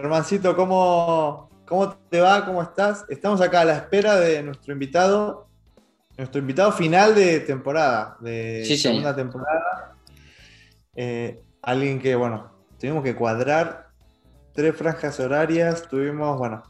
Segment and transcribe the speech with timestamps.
[0.00, 2.46] Germancito, ¿cómo, ¿cómo te va?
[2.46, 3.04] ¿Cómo estás?
[3.10, 5.48] Estamos acá a la espera de nuestro invitado,
[6.16, 9.94] nuestro invitado final de temporada, de Sí, segunda temporada.
[10.96, 12.50] Eh, alguien que, bueno,
[12.80, 13.88] tuvimos que cuadrar
[14.54, 16.62] tres franjas horarias, tuvimos, bueno,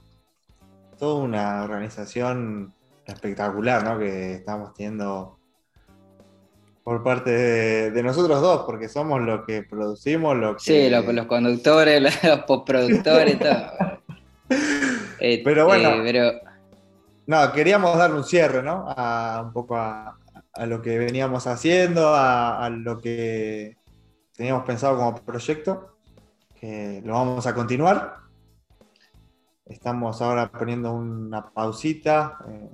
[0.99, 2.75] toda una organización
[3.07, 4.01] espectacular, ¿no?
[4.01, 5.39] Que estamos teniendo
[6.85, 10.61] por parte de, de nosotros dos, porque somos los que producimos, lo que...
[10.63, 14.01] Sí, los, los conductores, los postproductores, todo.
[15.21, 15.91] Este, Pero bueno.
[16.03, 16.33] pero
[17.27, 18.85] No, queríamos darle un cierre, ¿no?
[18.89, 20.19] A un poco a,
[20.53, 23.77] a lo que veníamos haciendo, a, a lo que
[24.37, 25.97] teníamos pensado como proyecto,
[26.61, 28.17] que lo vamos a continuar.
[29.67, 32.39] Estamos ahora poniendo una pausita.
[32.49, 32.71] eh,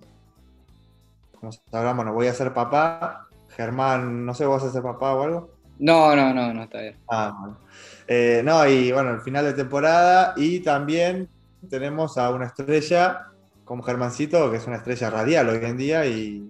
[1.39, 3.28] como sabrán, bueno, voy a ser papá.
[3.59, 5.51] Germán, no sé, ¿vos vas a ser papá o algo?
[5.81, 6.95] no, no, no, no está bien.
[7.11, 7.59] Ah, bueno.
[8.07, 10.33] Eh, no, y bueno, el final de temporada.
[10.37, 11.29] Y también
[11.69, 13.27] tenemos a una estrella
[13.65, 16.07] como Germancito, que es una estrella radial hoy en día.
[16.07, 16.49] Y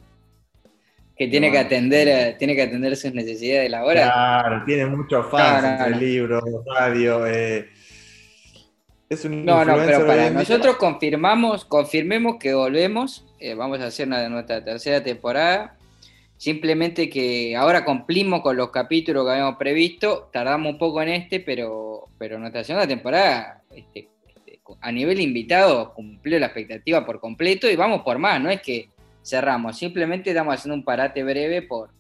[1.17, 4.03] Que tiene que atender, tiene que atender sus necesidades de la hora.
[4.13, 6.43] claro, tiene muchos fans No, no, entre libros,
[6.79, 7.27] radio.
[7.27, 7.69] eh,
[9.09, 13.25] es un No, no, pero para nosotros confirmamos, confirmemos que volvemos.
[13.41, 15.75] eh, vamos a hacer una de nuestra tercera temporada.
[16.39, 20.31] Simplemente que ahora cumplimos con los capítulos que habíamos previsto.
[20.33, 25.93] Tardamos un poco en este, pero, pero nuestra segunda temporada, este, este, a nivel invitado,
[25.95, 28.41] cumplió la expectativa por completo y vamos por más.
[28.41, 28.89] No es que
[29.25, 31.91] cerramos, simplemente estamos haciendo un parate breve por,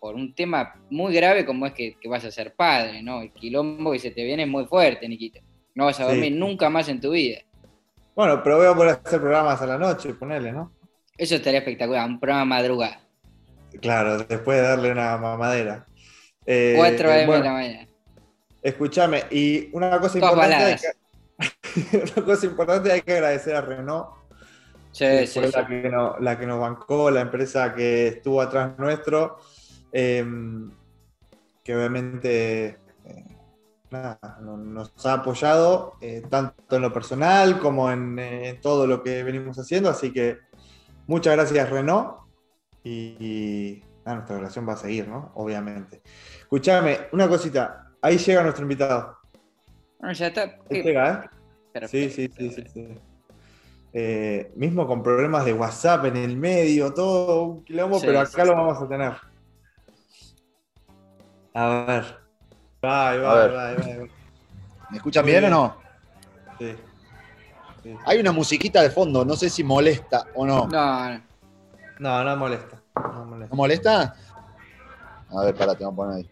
[0.00, 3.20] por un tema muy grave como es que, que vas a ser padre, ¿no?
[3.20, 5.40] El quilombo que se te viene es muy fuerte, Nikita.
[5.74, 6.10] No vas a Sí.
[6.10, 7.40] dormir nunca más en tu vida.
[8.16, 10.72] Bueno, pero voy a poder hacer programas a la noche, ponele, ¿no?
[11.18, 13.00] Eso estaría espectacular, un programa madrugada.
[13.80, 15.86] Claro, después de darle una mamadera.
[16.46, 17.26] Eh, 4 a.m.
[17.26, 17.88] bueno, de la mañana.
[18.62, 20.64] Escúchame, y una cosa Todas importante.
[20.64, 24.08] hay que- una cosa importante hay que agradecer a Renault,
[24.92, 25.52] Sí, que sí, fue sí.
[25.56, 29.38] La, que no- la que nos bancó, la empresa que estuvo atrás nuestro,
[29.92, 30.24] eh,
[31.64, 32.66] que obviamente
[33.04, 33.24] eh,
[33.90, 39.02] nada, nos ha apoyado eh, tanto en lo personal como en, eh, en todo lo
[39.02, 40.38] que venimos haciendo, así que
[41.06, 42.18] muchas gracias Renault
[42.84, 45.32] y, nuestra relación va a seguir, ¿no?
[45.34, 46.02] Obviamente.
[46.40, 49.18] Escúchame, una cosita, ahí llega nuestro invitado.
[49.98, 50.58] Bueno, ya está.
[50.68, 51.28] Llega, ¿eh?
[51.88, 52.14] Sí, Perfecto.
[52.14, 52.64] sí, sí, sí.
[52.72, 52.98] sí.
[53.96, 58.42] Eh, mismo con problemas de WhatsApp en el medio, todo un quilombo, Sí, pero acá
[58.42, 58.48] sí.
[58.48, 59.12] lo vamos a tener.
[61.54, 62.04] A ver.
[62.84, 63.54] Va, ahí va, A ver.
[63.54, 64.06] va, ahí va, ahí va.
[64.90, 65.52] ¿Me escuchan bien, bien.
[65.52, 65.76] o no?
[66.58, 66.74] Sí.
[67.84, 67.96] Sí.
[68.04, 70.44] Hay una musiquita de fondo, no sé si molesta o.
[70.44, 71.22] No, no.
[72.00, 72.73] No, no molesta.
[72.96, 73.48] No molesta.
[73.50, 74.16] ¿No molesta?
[75.30, 76.30] A ver, pará, te voy a poner ahí.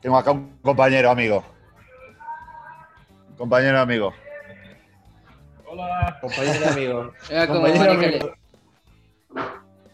[0.00, 1.44] Tengo acá un compañero amigo.
[3.30, 4.12] Un compañero amigo.
[6.20, 7.12] Compañero amigo.
[7.46, 8.32] Compañero amigo.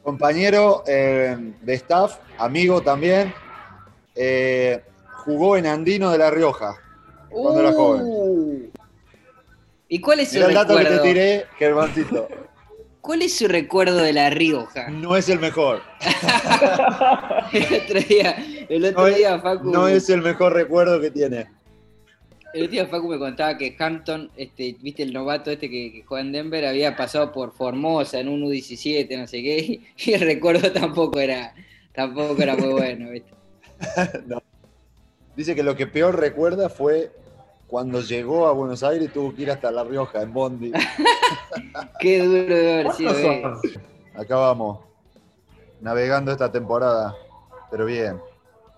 [0.02, 3.34] Compañero eh, de staff, amigo también.
[4.14, 4.84] Eh,
[5.24, 6.76] jugó en Andino de La Rioja.
[7.30, 8.02] Cuando era joven.
[8.04, 8.70] Uh.
[9.88, 12.28] ¿Y cuál es su Mira el dato que te tiré, Germancito.
[13.04, 14.88] ¿Cuál es su recuerdo de La Rioja?
[14.88, 15.82] No es el mejor.
[17.52, 18.36] El otro día,
[18.70, 21.46] el otro No es- día Facu, No es el mejor recuerdo que tiene.
[22.54, 26.02] el otro día Facu me contaba que Hampton, este, viste el novato este que, que
[26.02, 30.12] juega en Denver, había pasado por Formosa en un U17, no sé qué, y, y
[30.14, 31.54] el recuerdo tampoco era,
[31.92, 33.30] tampoco era muy bueno, ¿viste?
[35.36, 37.12] Dice que lo que peor recuerda fue
[37.66, 40.72] cuando llegó a Buenos Aires tuvo que ir hasta La Rioja en Bondi.
[42.00, 43.12] Qué duro de haber sido.
[43.12, 43.72] ¿Cuántos eh.
[43.74, 44.20] son?
[44.20, 44.80] Acá vamos,
[45.80, 47.14] navegando esta temporada,
[47.70, 48.18] pero bien.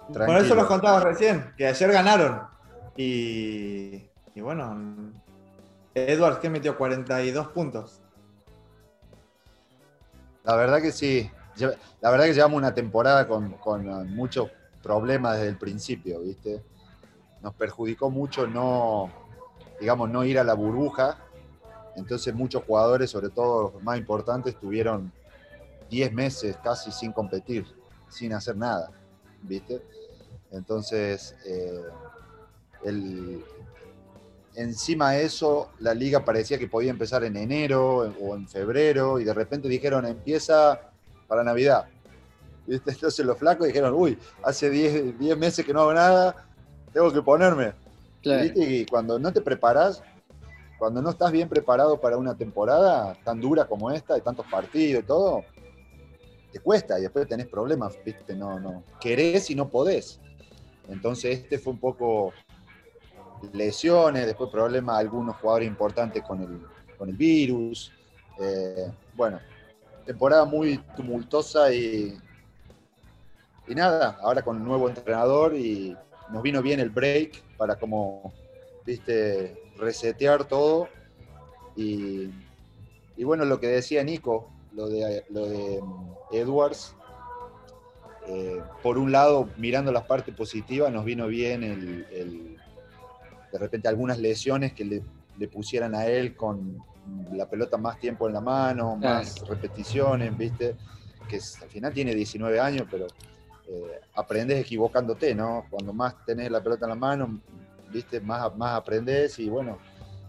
[0.08, 0.54] Por eso Tranquilo.
[0.54, 2.42] nos contabas recién, que ayer ganaron.
[2.96, 4.02] Y,
[4.34, 5.12] y bueno,
[5.94, 8.00] Edwards que metió 42 puntos.
[10.44, 11.30] La verdad que sí.
[12.00, 14.50] La verdad que llevamos una temporada con, con, muchos
[14.82, 16.62] problemas desde el principio, ¿viste?
[17.46, 19.08] Nos perjudicó mucho no,
[19.78, 21.16] digamos, no ir a la burbuja.
[21.94, 25.12] Entonces muchos jugadores, sobre todo los más importantes, tuvieron
[25.88, 27.64] 10 meses casi sin competir,
[28.08, 28.90] sin hacer nada,
[29.42, 29.80] ¿viste?
[30.50, 31.84] Entonces, eh,
[32.82, 33.44] el-
[34.56, 39.24] encima de eso, la liga parecía que podía empezar en enero o en febrero y
[39.24, 40.80] de repente dijeron empieza
[41.28, 41.86] para Navidad.
[42.66, 46.45] Entonces los flacos dijeron, uy, hace 10 10 meses que no hago nada,
[46.96, 47.74] tengo que ponerme.
[48.22, 48.42] Claro.
[48.44, 48.60] ¿Viste?
[48.64, 50.02] Y cuando no te preparas,
[50.78, 55.04] cuando no estás bien preparado para una temporada tan dura como esta, de tantos partidos
[55.04, 55.44] y todo,
[56.50, 58.34] te cuesta y después tenés problemas, ¿viste?
[58.34, 58.82] No, no.
[58.98, 60.20] Querés y no podés.
[60.88, 62.32] Entonces este fue un poco
[63.52, 66.62] lesiones, después problemas algunos jugadores importantes con el,
[66.96, 67.92] con el virus.
[68.40, 69.38] Eh, bueno,
[70.06, 72.18] temporada muy tumultuosa y,
[73.68, 75.94] y nada, ahora con un nuevo entrenador y
[76.30, 78.32] nos vino bien el break para como,
[78.84, 80.88] viste, resetear todo.
[81.76, 82.30] Y,
[83.16, 86.94] y bueno, lo que decía Nico, lo de, lo de mm, Edwards,
[88.28, 92.56] eh, por un lado, mirando las partes positivas, nos vino bien el,
[93.52, 95.02] de repente algunas lesiones que le,
[95.38, 96.78] le, pusieran a él con
[97.32, 100.74] la pelota más tiempo en la mano, más repeticiones, ¿viste?
[101.28, 103.06] Que al final tiene 19 años, pero
[103.68, 105.66] eh, aprendes equivocándote, ¿no?
[105.70, 107.40] Cuando más tenés la pelota en la mano,
[107.92, 108.20] ¿viste?
[108.20, 109.78] Más, más aprendes y bueno,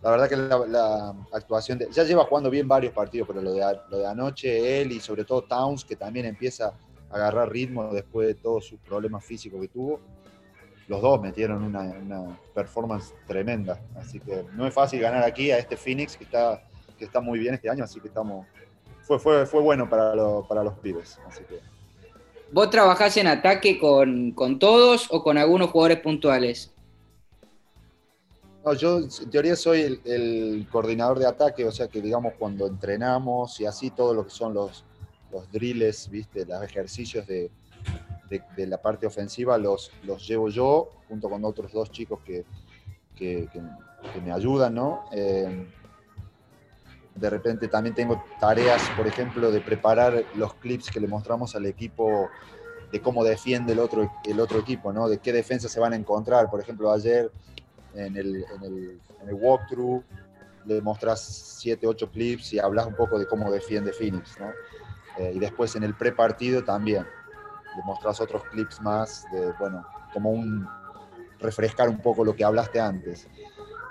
[0.01, 4.07] la verdad que la, actuación ya lleva jugando bien varios partidos, pero lo de, lo
[4.07, 6.73] anoche, él y sobre todo Towns, que también empieza
[7.09, 9.99] agarrar ritmo después de todos sus problemas físicos que tuvo.
[10.87, 13.79] Los dos metieron una, performance tremenda.
[13.95, 16.63] Así que no es fácil ganar aquí a este Phoenix que está,
[16.97, 17.83] que está muy bien este año.
[17.83, 18.45] Así que estamos.
[19.01, 20.13] Fue, fue, fue bueno para,
[20.47, 21.19] para los pibes.
[21.27, 21.59] Así que.
[22.51, 26.73] ¿Vos trabajás en ataque con, con todos o con algunos jugadores puntuales?
[28.63, 33.59] No, yo en teoría soy el, coordinador de ataque, o sea que digamos cuando entrenamos
[33.59, 34.83] y así todo lo que son los,
[35.31, 36.45] los drills, ¿viste?
[36.45, 37.49] los ejercicios de,
[38.29, 42.45] de, la parte ofensiva los, los llevo yo, junto con otros dos chicos que,
[43.15, 45.05] que, que, me ayudan, ¿no?
[45.11, 45.67] Eh,
[47.19, 51.65] de repente también tengo tareas, por ejemplo, de preparar los clips que le mostramos al
[51.65, 52.29] equipo
[52.91, 55.09] de cómo defiende el otro, el otro equipo, ¿no?
[55.09, 56.49] De qué defensa se van a encontrar.
[56.49, 57.31] Por ejemplo, ayer
[57.93, 60.03] en el, en el, en el walkthrough
[60.65, 61.21] le mostrás
[61.59, 64.51] 7, 8 clips y hablas un poco de cómo defiende Phoenix, ¿no?
[65.17, 67.05] Eh, y después en el pre-partido también.
[67.75, 70.67] Le mostrás otros clips más de, bueno, como un
[71.39, 73.27] refrescar un poco lo que hablaste antes.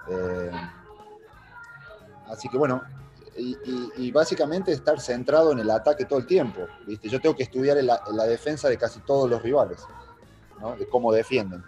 [0.08, 0.50] Eh,
[2.28, 2.82] así que bueno,
[3.38, 6.66] y, básicamente estar centrado en el ataque todo el tiempo.
[6.86, 7.08] ¿viste?
[7.08, 9.84] Yo tengo que estudiar la, defensa de casi todos los rivales,
[10.60, 10.76] ¿no?
[10.76, 11.62] de cómo defienden,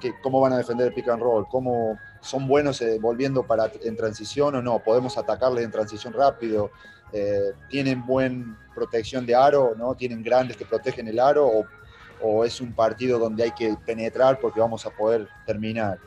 [0.00, 3.70] que, cómo van a defender el pick and roll, cómo son buenos eh, volviendo para,
[3.82, 6.70] en transición o no, podemos atacarles en transición rápido,
[7.12, 9.94] eh, tienen buena protección de aro, ¿no?
[9.94, 11.64] Tienen grandes que protegen el aro o,
[12.20, 15.98] o, es un partido donde hay que penetrar porque vamos a poder terminar.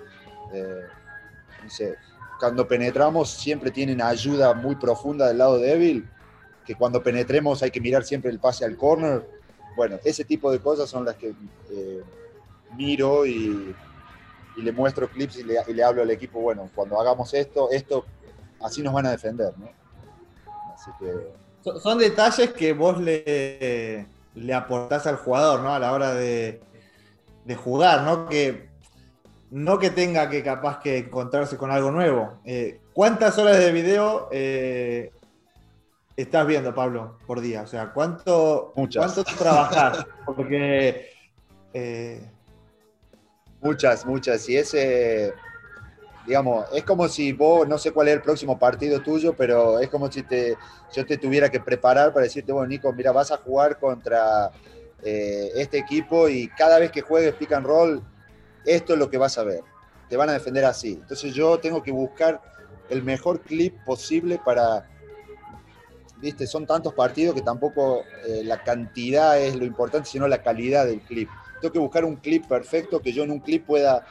[0.53, 0.85] Eh,
[2.39, 6.09] cuando penetramos siempre tienen ayuda muy profunda del lado débil,
[6.65, 9.27] que cuando penetremos hay que mirar siempre el pase al corner.
[9.75, 11.33] Bueno, ese tipo de cosas son las que
[11.71, 12.01] eh,
[12.75, 13.75] miro y,
[14.57, 18.03] le muestro clips y le, hablo al equipo, bueno, cuando hagamos esto, esto,
[18.61, 19.69] así nos van a defender, ¿no?
[21.79, 24.05] Son detalles que vos le,
[24.35, 25.73] le aportás al jugador, ¿no?
[25.73, 26.61] A la hora de,
[27.63, 28.27] jugar, ¿no?
[28.27, 28.68] Que,
[29.51, 32.39] no que tenga que capaz que encontrarse con algo nuevo.
[32.45, 35.11] Eh, ¿Cuántas horas de video eh,
[36.15, 37.63] estás viendo, Pablo, por día?
[37.63, 39.13] O sea, ¿cuánto, Muchas.
[39.13, 40.05] ¿cuánto trabajas?
[40.25, 41.09] Porque...
[41.73, 42.21] Eh,
[43.61, 44.47] muchas, muchas.
[44.49, 45.33] Y ese
[46.25, 49.89] digamos, es como si vos, no sé cuál es el próximo partido tuyo, pero es
[49.89, 50.55] como si te,
[50.93, 54.51] yo te tuviera que preparar para decirte, bueno, Nico, mira, vas a jugar contra
[55.01, 58.03] este equipo y cada vez que juegues pick and roll,
[58.65, 59.61] esto es lo que vas a ver.
[60.09, 60.93] Te van a defender así.
[60.93, 62.41] Entonces yo tengo que buscar
[62.89, 64.89] el mejor clip posible para,
[66.17, 70.85] viste, son tantos partidos que tampoco eh, la cantidad es lo importante, sino la calidad
[70.85, 71.29] del clip.
[71.61, 74.05] Tengo que buscar un clip perfecto que yo en un clip pueda,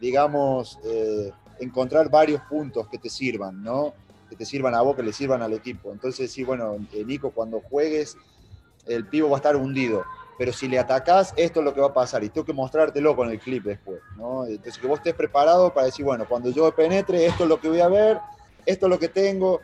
[0.00, 3.94] digamos, eh, encontrar varios puntos que te sirvan, ¿no?
[4.28, 5.92] Que te sirvan a vos, que le sirvan al equipo.
[5.92, 8.16] Entonces, sí, bueno, eh, Nico, cuando juegues,
[8.86, 10.04] el pivo va a estar hundido.
[10.38, 12.22] Pero si le atacás, esto es lo que va a pasar.
[12.22, 14.46] Y tengo que mostrártelo con el clip después, ¿no?
[14.46, 17.68] Entonces, que vos estés preparado para decir, bueno, cuando yo penetre, esto es lo que
[17.68, 18.18] voy a ver,
[18.64, 19.60] esto es lo que tengo.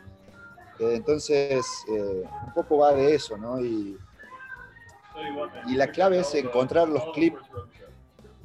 [0.79, 3.59] Eh, entonces, eh, un poco va de eso, ¿no?
[3.61, 3.97] Y,
[5.67, 7.41] y la clave es encontrar los clips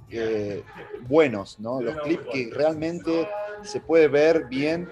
[0.08, 0.62] eh,
[1.02, 1.80] buenos, ¿no?
[1.80, 3.28] Los clips que realmente
[3.62, 4.88] se puede ver bien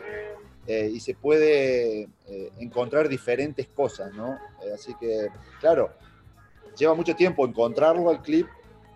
[0.66, 2.10] y se puede
[2.58, 4.38] encontrar diferentes cosas, ¿no?
[4.74, 5.28] Así que,
[5.60, 5.90] claro,
[6.78, 8.46] lleva mucho tiempo encontrarlo al clip,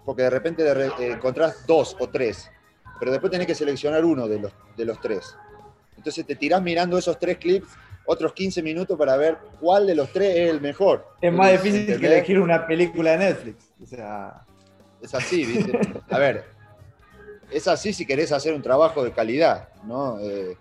[0.05, 2.51] porque de repente de encontrás dos o tres,
[2.99, 5.37] pero después tenés que seleccionar uno de los, de los tres.
[5.97, 7.69] Entonces te tirás mirando esos tres clips
[8.05, 11.07] otros 15 minutos para ver cuál de los tres es el mejor.
[11.21, 13.73] Es más difícil que elegir una película de Netflix.
[13.83, 14.43] O sea...
[15.01, 15.81] Es así, ¿viste?
[16.11, 16.45] A ver,
[17.51, 20.19] es así si querés hacer un trabajo de calidad, ¿no?
[20.21, 20.57] Eh,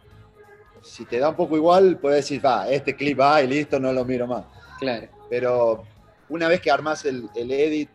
[0.82, 3.94] si te da un poco igual, puedes decir, va, este clip va y listo, no
[3.94, 4.46] lo miro más.
[4.80, 5.08] Claro.
[5.30, 5.84] Pero
[6.32, 7.90] una vez que armás el, el edit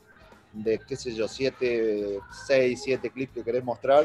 [0.52, 4.04] de, qué sé yo, siete, seis, siete clips que querés mostrar,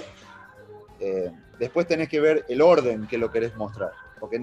[1.00, 3.92] eh, después tenés que ver el orden que lo querés mostrar.
[4.20, 4.40] Porque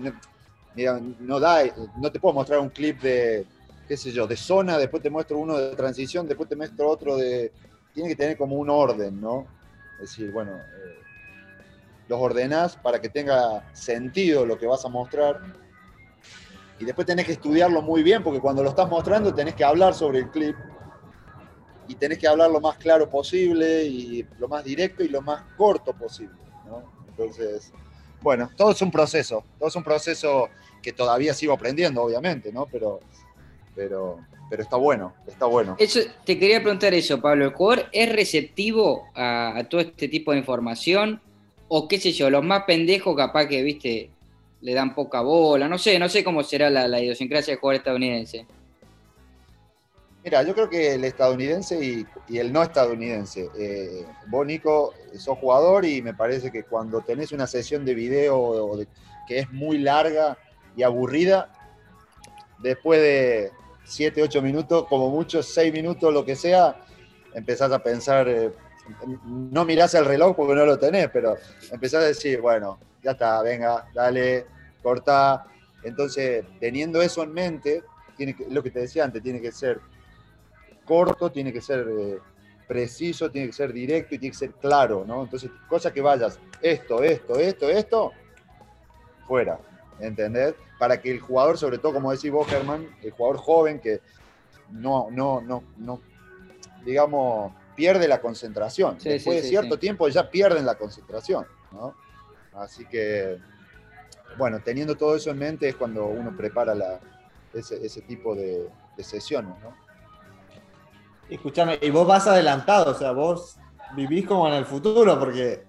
[0.75, 1.63] mira, no da,
[1.97, 3.47] no te puedo mostrar un clip de,
[3.87, 7.17] qué sé yo, de zona, después te muestro uno de transición, después te muestro otro
[7.17, 7.51] de.
[7.95, 9.47] Tiene que tener como un orden, ¿no?
[9.95, 10.99] Es decir, bueno, eh,
[12.09, 15.41] los ordenás para que tenga sentido lo que vas a mostrar.
[16.79, 19.95] Y después tenés que estudiarlo muy bien, porque cuando lo estás mostrando tenés que hablar
[19.95, 20.57] sobre el clip
[21.89, 25.43] y tenés que hablar lo más claro posible y lo más directo y lo más
[25.57, 26.39] corto posible.
[26.67, 26.85] ¿no?
[27.09, 27.73] Entonces,
[28.21, 30.49] bueno, todo es un proceso, todo es un proceso
[30.83, 32.67] que todavía sigo aprendiendo, obviamente, ¿no?
[32.67, 33.01] Pero,
[33.75, 34.21] pero,
[34.51, 35.77] pero está bueno, está bueno.
[35.79, 37.47] Eso, te quería preguntar eso, Pablo.
[37.47, 41.21] ¿El jugador es receptivo a, todo este tipo de información?
[41.69, 44.11] O qué sé yo, los más pendejos capaz que, viste,
[44.61, 45.69] le dan poca bola.
[45.69, 48.47] No sé, no sé cómo será la, idiosincrasia del jugador estadounidense.
[50.25, 53.49] Mira, yo creo que el estadounidense y, el no estadounidense.
[53.59, 58.79] Eh, vos, Nico, sos jugador y me parece que cuando tenés una sesión de video
[59.27, 60.37] que es muy larga
[60.77, 61.53] y aburrida,
[62.59, 63.53] después de
[63.85, 66.85] 7, 8 minutos, como mucho 6 minutos, lo que sea,
[67.35, 68.53] empezás a pensar, eh,
[69.25, 71.37] no mirás el reloj porque no lo tenés, pero
[71.71, 74.47] empezás a decir, bueno, ya está, venga, dale,
[74.83, 75.47] corta.
[75.83, 77.83] Entonces, teniendo eso en mente,
[78.17, 79.81] tiene lo que te decía antes, tiene que ser
[80.85, 82.19] corto, tiene que ser eh,
[82.67, 85.23] preciso, tiene que ser directo y tiene que ser claro, ¿no?
[85.23, 88.13] Entonces, cosa que vayas, esto, esto, esto, esto,
[89.27, 89.59] fuera,
[90.01, 90.55] ¿entendés?
[90.79, 94.01] Para que el jugador, sobre todo, como decís vos, Germán, el jugador joven que
[94.71, 96.01] no, no, no, no,
[96.85, 98.99] digamos, pierde la concentración.
[98.99, 101.95] Después de cierto tiempo ya pierden la concentración, ¿no?
[102.55, 103.39] Así que,
[104.37, 106.99] bueno, teniendo todo eso en mente es cuando uno prepara la,
[107.55, 109.77] ese, tipo de, de sesiones, ¿no?
[111.31, 113.59] Escúchame, y vos vas adelantado, o sea, vos
[113.95, 115.63] vivís como en el futuro, porque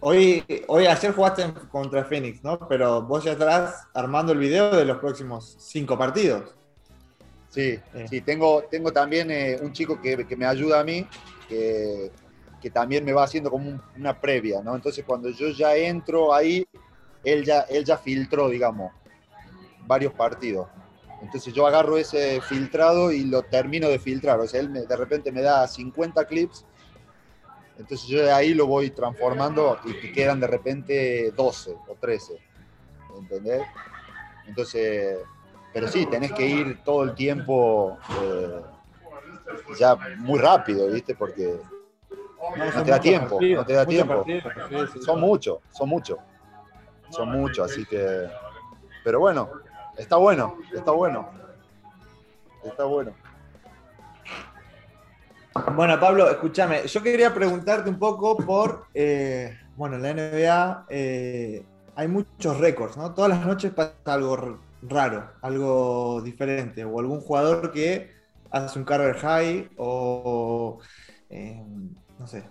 [0.00, 2.68] hoy, hoy ayer jugaste contra Phoenix, ¿no?
[2.68, 6.54] Pero vos ya estarás armando el video de los próximos cinco partidos.
[7.54, 8.06] Sí, eh.
[8.10, 11.06] sí, tengo, tengo también eh, un chico que, me ayuda a mí,
[11.48, 12.10] que,
[12.72, 14.74] también me va haciendo como una previa, ¿no?
[14.74, 16.66] Entonces cuando yo ya entro ahí,
[17.22, 18.90] él ya, él ya filtró, digamos,
[19.86, 20.66] varios partidos.
[21.22, 24.40] Entonces yo agarro ese filtrado y lo termino de filtrar.
[24.40, 26.64] O sea, él de repente me da 50 clips,
[27.78, 32.32] entonces yo de ahí lo voy transformando y quedan de repente 12 o 13.
[33.18, 33.62] ¿Entendés?
[34.48, 35.18] Entonces,
[35.74, 38.62] pero sí, tenés que ir todo el tiempo eh,
[39.78, 41.14] ya muy rápido, ¿viste?
[41.14, 41.56] Porque
[42.56, 44.24] no, te da tiempo, no te da tiempo.
[45.04, 46.18] Son muchos, son muchos.
[47.10, 48.26] Son muchos, así que...
[49.04, 49.50] Pero bueno,
[49.96, 51.28] Está bueno, está bueno.
[52.64, 53.12] Está bueno.
[55.76, 61.64] Bueno, Pablo, escúchame, yo quería preguntarte un poco por, eh, bueno, en la NBA eh,
[61.94, 63.14] hay muchos récords, ¿no?
[63.14, 68.10] Todas las noches pasa algo raro, algo diferente, o algún jugador que
[68.50, 70.80] hace un career high, o,
[71.30, 71.62] eh,
[72.18, 72.44] no sé.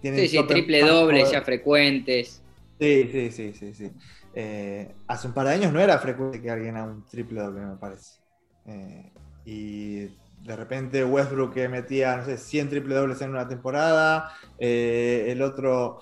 [0.00, 2.42] Tiene sí, sí, triple doble ya frecuentes.
[2.78, 3.90] Sí, sí, sí, sí, sí.
[4.34, 7.60] Eh, hace un par de años no era frecuente que alguien haga un triple doble,
[7.60, 8.20] me parece.
[8.66, 9.12] Eh,
[9.44, 15.26] y de repente Westbrook que metía, no sé, 100 triple dobles en una temporada, eh,
[15.28, 16.00] el otro,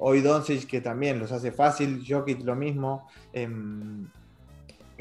[0.00, 3.08] hoy Doncic que también los hace fácil, Jokic lo mismo.
[3.32, 4.06] Em,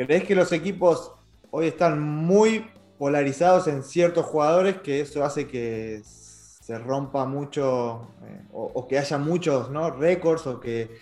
[0.06, 1.12] ¿Crees que los equipos
[1.52, 2.66] hoy están muy
[2.98, 8.08] polarizados en ciertos jugadores que eso hace que se rompa mucho
[8.54, 9.92] o, o, que haya muchos ¿no?
[9.92, 10.98] récords o que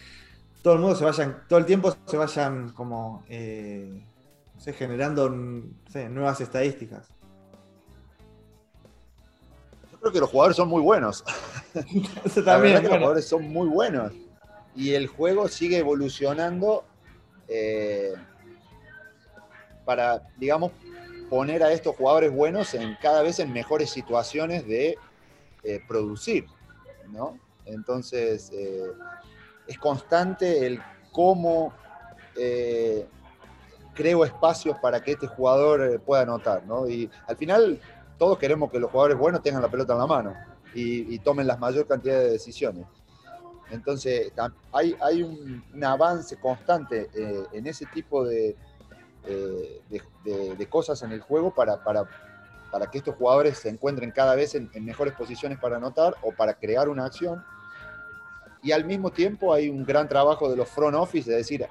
[0.64, 4.02] todo el mundo se vayan, todo el tiempo se vayan como eh,
[4.66, 7.08] generando nuevas estadísticas.
[9.92, 11.24] Yo creo que los jugadores son muy buenos.
[12.26, 12.82] Eso también.
[12.82, 14.12] Los jugadores son muy buenos.
[14.76, 16.84] Y el juego sigue evolucionando
[17.48, 18.14] eh,
[19.88, 20.72] para, digamos,
[21.32, 25.00] poner a estos jugadores buenos en cada vez en mejores situaciones de
[25.64, 26.46] eh, producir,
[27.10, 27.40] ¿no?
[27.66, 28.52] Entonces,
[29.68, 30.80] es constante el
[31.12, 31.74] cómo
[32.38, 33.08] eh,
[33.94, 36.88] creo espacios para que este jugador eh, pueda anotar, ¿no?
[36.88, 37.82] Y al final
[38.20, 40.36] todos queremos que los jugadores buenos tengan la pelota en la mano
[40.74, 42.86] y, tomen la mayor cantidad de decisiones.
[43.72, 44.32] Entonces,
[44.72, 48.56] hay, hay un, avance constante eh, en ese tipo de,
[49.28, 52.06] de, cosas en el juego para, para,
[52.72, 56.54] para, que estos jugadores se encuentren cada vez en mejores posiciones para anotar o para
[56.54, 57.44] crear una acción
[58.68, 61.66] y al mismo tiempo hay un gran trabajo de los front office, de decir,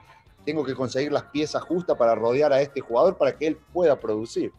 [0.45, 3.99] tengo que conseguir las piezas justas para rodear a este jugador para que él pueda
[3.99, 4.53] producir,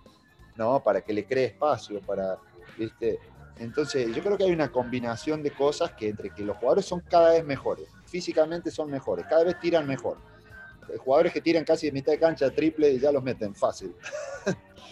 [0.55, 0.83] ¿no?
[0.83, 2.37] Para que le cree espacio, para,
[2.77, 3.19] ¿viste?
[3.57, 6.99] Entonces, yo creo que hay una combinación de cosas que entre que los jugadores son
[6.99, 10.17] cada vez mejores, físicamente son mejores, cada vez tiran mejor.
[10.97, 13.93] Jugadores que tiran casi de mitad de cancha triple y ya los meten fácil.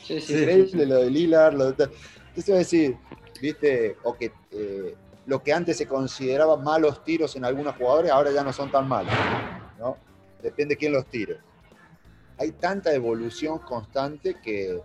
[0.04, 1.90] Sí, sí, Increíble lo de Lilar, lo de...
[2.28, 2.98] Entonces, a decir,
[3.42, 8.32] viste, o que eh, lo que antes se consideraba malos tiros en algunos jugadores, ahora
[8.32, 9.14] ya no son tan malos,
[9.80, 9.98] ¿no?
[10.42, 11.40] Depende de quién los tire.
[12.38, 14.82] Hay tanta evolución constante que,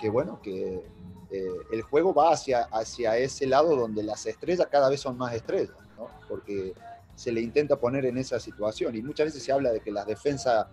[0.00, 0.82] que bueno, que
[1.30, 5.34] eh, el juego va hacia, hacia ese lado donde las estrellas cada vez son más
[5.34, 6.08] estrellas, ¿no?
[6.28, 6.72] Porque
[7.16, 10.06] se le intenta poner en esa situación y muchas veces se habla de que las
[10.06, 10.66] defensas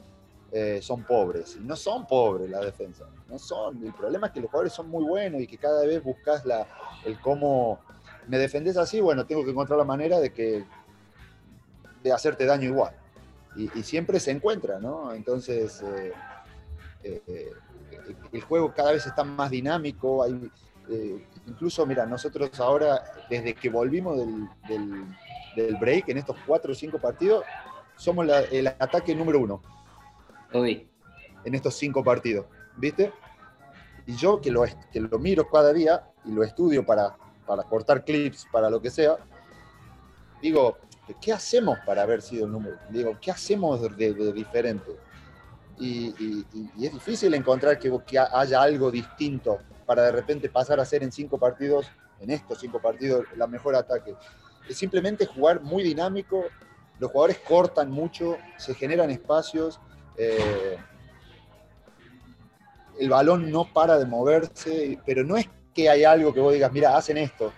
[0.52, 1.56] eh, son pobres.
[1.56, 3.84] Y no son pobres las defensas, no son.
[3.84, 6.68] El problema es que los jugadores son muy buenos y que cada vez buscas la,
[7.06, 7.80] el cómo
[8.28, 10.64] me defendés así, bueno, tengo que encontrar la manera de que
[12.04, 12.94] de hacerte daño igual.
[13.56, 15.14] Y, siempre se encuentra, ¿no?
[15.14, 16.14] Entonces, eh,
[17.04, 17.52] eh,
[18.32, 20.24] el juego cada vez está más dinámico.
[20.24, 20.52] Hay,
[21.48, 24.48] incluso, mira, nosotros ahora, desde que volvimos del,
[25.56, 27.44] del, break, en estos cuatro o cinco partidos,
[27.96, 29.62] somos el ataque número uno.
[30.54, 30.88] Hoy.
[31.46, 32.46] En estos cinco partidos,
[32.78, 33.12] ¿viste?
[34.06, 38.04] Y yo que lo, que lo miro cada día y lo estudio para, para cortar
[38.04, 39.18] clips, para lo que sea,
[40.42, 40.78] digo,
[41.22, 42.78] ¿qué hacemos para haber sido el número?
[42.90, 44.92] Digo, ¿qué hacemos de, diferente?
[45.80, 46.46] Y,
[46.82, 49.60] es difícil encontrar que, que, haya algo distinto
[49.94, 51.86] para de repente pasar a ser en cinco partidos,
[52.20, 54.16] en estos cinco partidos, la mejor ataque.
[54.68, 56.46] Es simplemente jugar muy dinámico,
[56.98, 59.80] los jugadores cortan mucho, se generan espacios,
[60.18, 60.78] eh,
[63.00, 66.72] el balón no para de moverse, pero no es que hay algo que vos digas,
[66.72, 67.54] mira, hacen esto.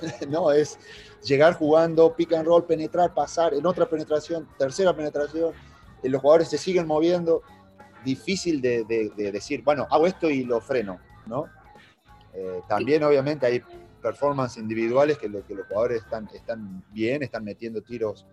[0.28, 0.80] no, es
[1.22, 5.52] llegar jugando, pick and roll, penetrar, pasar, en otra penetración, tercera penetración,
[6.02, 7.40] eh, los jugadores se siguen moviendo.
[8.04, 8.84] Difícil de,
[9.16, 11.57] decir, bueno, hago esto y lo freno, ¿no?
[12.38, 13.62] Eh, también, obviamente, hay
[14.00, 18.26] performances individuales que, que los jugadores están, están bien, están metiendo tiros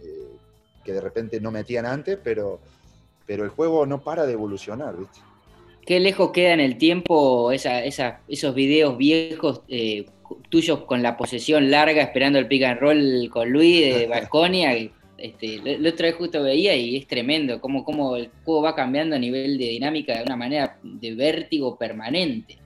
[0.00, 0.36] eh,
[0.84, 2.60] que de repente no metían antes, pero,
[3.26, 5.20] pero el juego no para de evolucionar, ¿viste?
[5.88, 10.04] qué lejos queda en el tiempo esos videos viejos eh,
[10.50, 14.76] tuyos con la posesión larga esperando el pick and roll con Luis de Balconia.
[15.16, 19.16] Este, lo, otra vez justo veía y es tremendo cómo, cómo el juego va cambiando
[19.16, 22.58] a nivel de dinámica de una manera de vértigo permanente.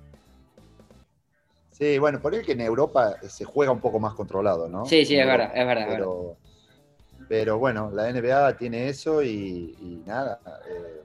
[1.82, 4.86] Sí, bueno, por ahí que en Europa se juega un poco más controlado, ¿no?
[4.86, 5.98] Sí, sí, es verdad, es verdad.
[7.28, 10.38] Pero, bueno, la NBA tiene eso y, nada.
[10.70, 11.02] Eh,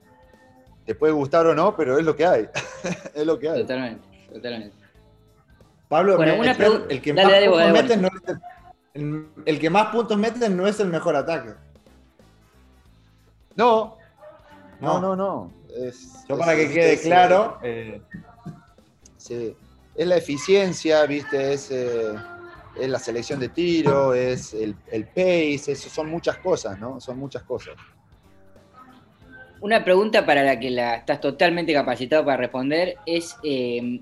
[0.86, 2.48] te puede gustar o no, pero es lo que hay.
[3.16, 3.62] es lo que hay.
[3.62, 4.78] Totalmente, totalmente.
[5.88, 8.38] Pablo, el, que más puntos mete no es
[9.46, 11.56] el, que más puntos mete no es el mejor ataque.
[13.56, 13.98] No,
[14.80, 15.52] no, no, no.
[16.30, 17.58] Yo para que quede claro.
[17.64, 18.00] Eh,
[19.18, 19.58] sí,
[19.98, 22.14] es la eficiencia, viste, es, eh,
[22.80, 24.76] es la selección de tiro, es el,
[25.08, 27.02] pace, son muchas cosas, ¿no?
[27.02, 27.74] Son muchas cosas.
[29.60, 34.02] Una pregunta para la que la estás totalmente capacitado para responder es, eh,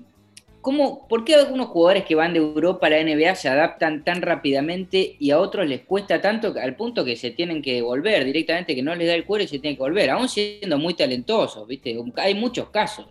[0.60, 4.20] ¿cómo, ¿por qué algunos jugadores que van de Europa a la NBA se adaptan tan
[4.20, 8.74] rápidamente y a otros les cuesta tanto al punto que se tienen que volver directamente,
[8.74, 11.66] que no les da el cuero y se tienen que volver, aún siendo muy talentosos,
[11.66, 11.98] ¿viste?
[12.16, 13.08] Hay muchos casos.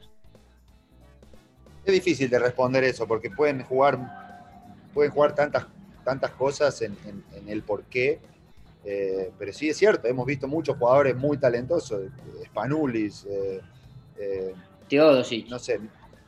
[1.86, 4.00] Es difícil de responder eso porque pueden jugar,
[4.94, 5.68] pueden jugar tantas,
[6.04, 8.20] tantas cosas en, en el por qué
[8.88, 12.12] eh, pero sí es cierto, hemos visto muchos jugadores muy talentosos,
[12.46, 13.60] Spanulis, eh,
[14.20, 14.54] eh,
[14.88, 15.50] Teodosic.
[15.50, 15.80] No sé,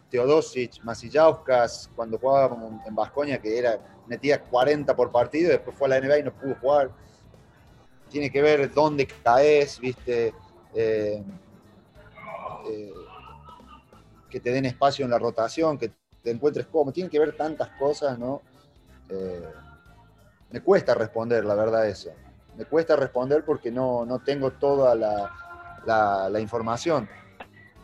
[0.09, 5.89] Teodosic, Masillauskas, cuando jugaba en Vascoña, que era, metía 40 por partido, después fue a
[5.91, 6.89] la NBA y no pudo jugar.
[8.09, 10.33] Tiene que ver dónde caes, viste,
[14.29, 15.91] que te den espacio en la rotación, que
[16.23, 16.93] te encuentres cómodo.
[16.93, 18.41] Tiene que ver tantas cosas, ¿no?
[20.51, 22.11] me cuesta responder, la verdad, eso
[22.57, 27.07] me cuesta responder porque no, tengo toda la, información.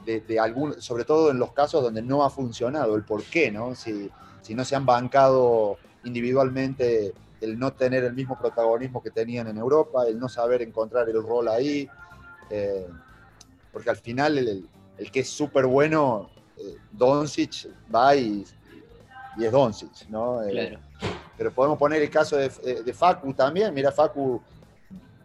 [0.05, 3.73] De, algún, sobre todo en los casos donde no ha funcionado, el por qué, ¿no?
[3.75, 4.11] Si,
[4.49, 10.05] no se han bancado individualmente el no tener el mismo protagonismo que tenían en Europa,
[10.07, 11.87] el no saber encontrar el rol ahí,
[12.49, 12.87] eh,
[13.71, 14.67] porque al final el,
[15.11, 18.45] que es súper bueno, eh, Doncic va y,
[19.39, 20.43] es Doncic, ¿no?
[20.43, 20.77] Eh,
[21.37, 22.49] pero podemos poner el caso de,
[22.83, 24.41] de Facu también, mira, Facu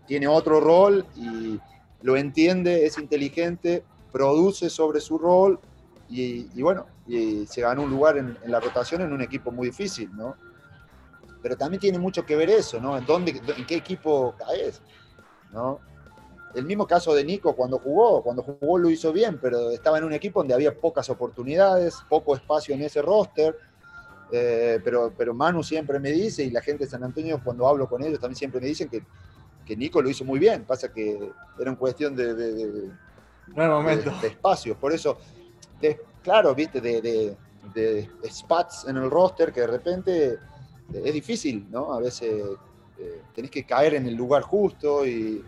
[0.07, 1.61] tiene otro rol y
[2.03, 5.61] lo entiende, es inteligente, produce sobre su rol
[6.09, 10.11] y, bueno, y se gana un lugar en, la rotación en un equipo muy difícil,
[10.17, 10.35] ¿no?
[11.43, 12.97] Pero también tiene mucho que ver eso, ¿no?
[12.97, 14.81] ¿En, dónde, en qué equipo caes?
[15.53, 15.81] ¿no?
[16.55, 20.05] El mismo caso de Nico cuando jugó, cuando jugó lo hizo bien, pero estaba en
[20.05, 23.57] un equipo donde había pocas oportunidades, poco espacio en ese roster,
[24.31, 27.89] Eh, pero, pero Manu siempre me dice, y la gente de San Antonio, cuando hablo
[27.89, 29.03] con ellos, también siempre me dicen que,
[29.65, 30.65] que Nico lo hizo muy bien.
[30.65, 32.91] Pasa que era una cuestión de, de,
[34.23, 34.77] espacios.
[34.77, 35.17] Por eso,
[36.23, 37.37] claro, viste, de,
[37.75, 40.39] de, spots en el roster que de repente
[40.93, 41.95] es difícil, ¿no?
[41.95, 42.45] A veces
[42.99, 45.43] eh, tenés que caer en el lugar justo y,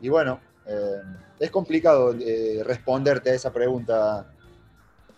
[0.00, 1.02] y bueno, eh,
[1.38, 4.32] es complicado eh, responderte a esa pregunta.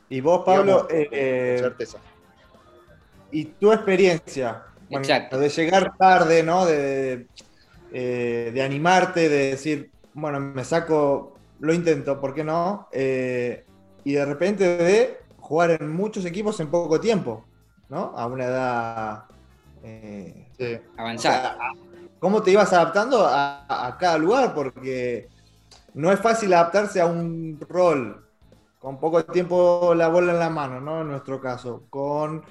[0.08, 1.98] Y vos, Pablo, certeza.
[3.30, 6.66] Y tu experiencia, de llegar tarde, ¿no?
[6.66, 7.26] De,
[7.92, 12.88] de animarte, de decir, bueno, me saco, lo intento, ¿por qué no?
[14.02, 17.44] y de repente de jugar en muchos equipos en poco tiempo,
[17.88, 18.12] ¿no?
[18.16, 19.24] A una edad
[19.82, 21.58] eh, avanzada.
[22.20, 24.54] ¿Cómo te ibas adaptando a, cada lugar?
[24.54, 25.28] Porque
[25.94, 28.26] no es fácil adaptarse a un rol
[28.78, 31.00] con poco tiempo la bola en la mano, ¿no?
[31.00, 32.44] En nuestro caso, con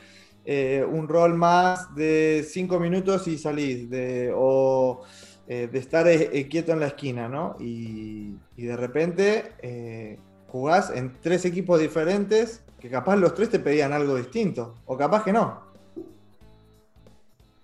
[0.43, 3.87] eh, un rol más de cinco minutos y salís,
[4.35, 5.01] o
[5.47, 6.07] eh, de estar
[6.49, 7.55] quieto en la esquina, ¿no?
[7.59, 13.93] Y, y de repente jugás en tres equipos diferentes que capaz los tres te pedían
[13.93, 15.68] algo distinto, o capaz que no.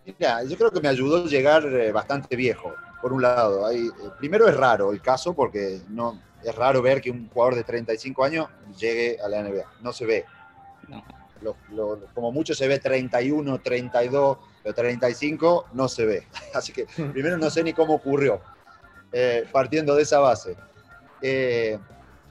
[0.06, 3.70] Mira, yo creo que me ayudó llegar eh, bastante viejo, por un lado.
[3.72, 7.64] Eh, primero es raro el caso, porque no, es raro ver que un jugador de
[7.64, 9.66] 35 años llegue a la NBA.
[9.82, 10.26] No se ve.
[12.14, 16.28] como mucho se ve 31, 32, pero 35 no se ve.
[16.54, 18.42] Así que primero no sé ni cómo ocurrió,
[19.12, 20.56] eh, partiendo de esa base.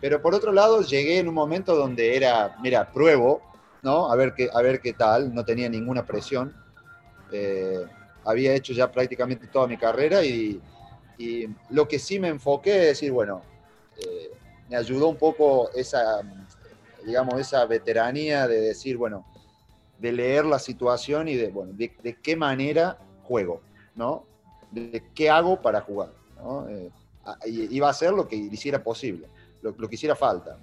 [0.00, 3.42] Pero por otro lado, llegué en un momento donde era, mira, pruebo,
[3.82, 4.12] ¿no?
[4.12, 6.54] A ver qué, a ver qué tal, no tenía ninguna presión.
[7.32, 7.84] Eh,
[8.24, 10.60] había hecho ya prácticamente toda mi carrera y,
[11.70, 13.40] lo que sí me enfoqué es decir, bueno,
[13.96, 14.32] eh,
[14.68, 16.20] me ayudó un poco esa,
[17.06, 19.24] digamos, esa veteranía de decir, bueno,
[19.98, 23.62] de leer la situación y de, bueno, de, qué manera juego,
[23.94, 24.26] ¿no?
[24.72, 26.68] De qué hago para jugar, ¿no?
[26.68, 26.90] Eh,
[27.46, 29.28] iba a hacer lo que hiciera posible
[29.72, 30.58] lo, que hiciera falta.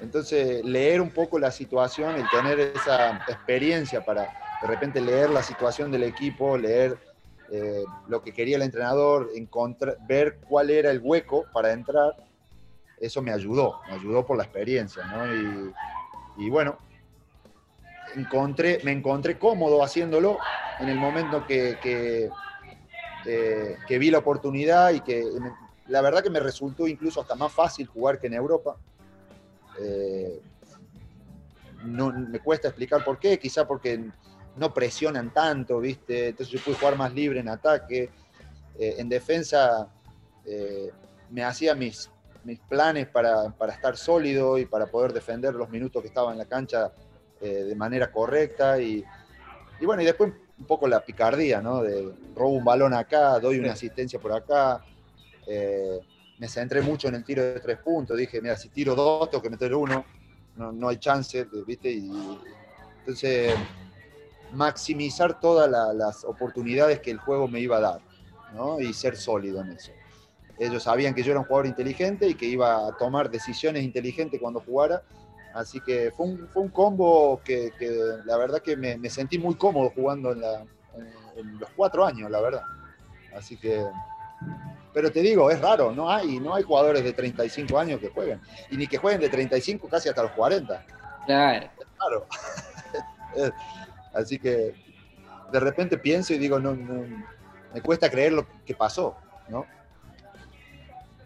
[0.00, 5.42] Entonces, leer un poco la situación, el tener esa experiencia para de repente leer la
[5.42, 6.98] situación del equipo, leer
[7.50, 12.14] eh, lo que quería el entrenador, encontrar, ver cuál era el hueco para entrar,
[12.98, 15.32] eso me ayudó, me ayudó por la experiencia, ¿no?
[16.36, 16.76] Y, bueno,
[18.14, 20.38] encontré, me encontré cómodo haciéndolo
[20.80, 22.30] en el momento que, que,
[23.24, 25.24] eh, vi la oportunidad y que
[25.88, 28.76] la verdad que me resultó incluso hasta más fácil jugar que en Europa.
[29.80, 30.40] Eh,
[31.84, 34.10] no, me cuesta explicar por qué, quizá porque
[34.58, 36.28] no presionan tanto, ¿viste?
[36.28, 38.10] Entonces yo pude jugar más libre en ataque.
[38.78, 39.88] Eh, en defensa
[40.44, 40.90] eh,
[41.30, 42.10] me hacía mis,
[42.44, 46.46] mis planes para, estar sólido y para poder defender los minutos que estaba en la
[46.46, 46.92] cancha
[47.40, 48.80] de manera correcta.
[48.80, 49.04] Y,
[49.80, 51.82] y, bueno, y después un poco la picardía, ¿no?
[51.82, 54.82] De robo un balón acá, doy una asistencia por acá.
[55.46, 56.00] Eh,
[56.38, 58.16] me centré mucho en el tiro de tres puntos.
[58.16, 60.04] Dije, mira, si tiro dos, tengo que meter uno.
[60.56, 61.90] No, hay chance, ¿viste?
[61.90, 62.10] Y,
[62.98, 63.54] entonces,
[64.52, 68.00] maximizar todas las oportunidades que el juego me iba a dar,
[68.54, 68.80] ¿no?
[68.80, 69.92] Y ser sólido en eso.
[70.58, 74.40] Ellos sabían que yo era un jugador inteligente y que iba a tomar decisiones inteligentes
[74.40, 75.02] cuando jugara.
[75.54, 77.72] Así que fue un, fue un combo que,
[78.24, 80.42] la verdad que me, sentí muy cómodo jugando en,
[81.36, 82.62] en los cuatro años, la verdad.
[83.34, 83.84] Así que
[84.92, 88.40] pero te digo, es raro, no hay, no hay jugadores de 35 años que jueguen.
[88.70, 90.84] Y ni que jueguen de 35 casi hasta los 40.
[91.26, 91.68] Claro.
[91.96, 92.26] Claro.
[94.18, 94.74] Así que
[95.52, 99.16] de repente pienso y digo, no, me cuesta creer lo que pasó,
[99.48, 99.64] ¿no?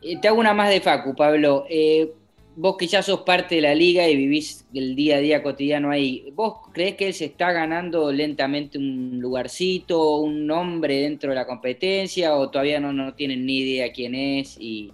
[0.03, 1.65] Eh, te hago una más de Facu, Pablo.
[1.71, 2.13] Eh,
[2.55, 5.91] vos que ya sos parte de la liga y vivís el día a día cotidiano
[5.91, 11.37] ahí, ¿vos crees que él se está ganando lentamente un lugarcito, un nombre dentro de
[11.37, 14.93] la competencia o todavía no, no tienen ni idea quién es y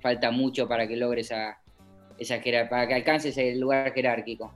[0.00, 1.58] falta mucho para que logre esa,
[2.16, 4.54] esa para que alcance ese lugar jerárquico?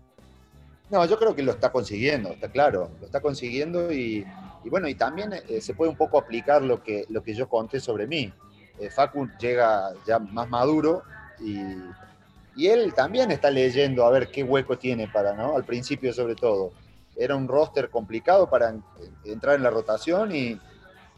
[0.95, 4.25] No, yo creo que lo está consiguiendo, está claro, lo está consiguiendo y,
[4.71, 7.81] bueno, y también eh, se puede un poco aplicar lo que, lo que yo conté
[7.81, 8.33] sobre mí.
[8.79, 11.03] Eh, Facu llega ya más maduro
[11.41, 11.55] y
[12.57, 15.57] y él también está leyendo a ver qué hueco tiene para, ¿no?
[15.57, 16.73] Al principio sobre todo.
[17.17, 18.75] Era un roster complicado para
[19.25, 20.61] entrar en la rotación y,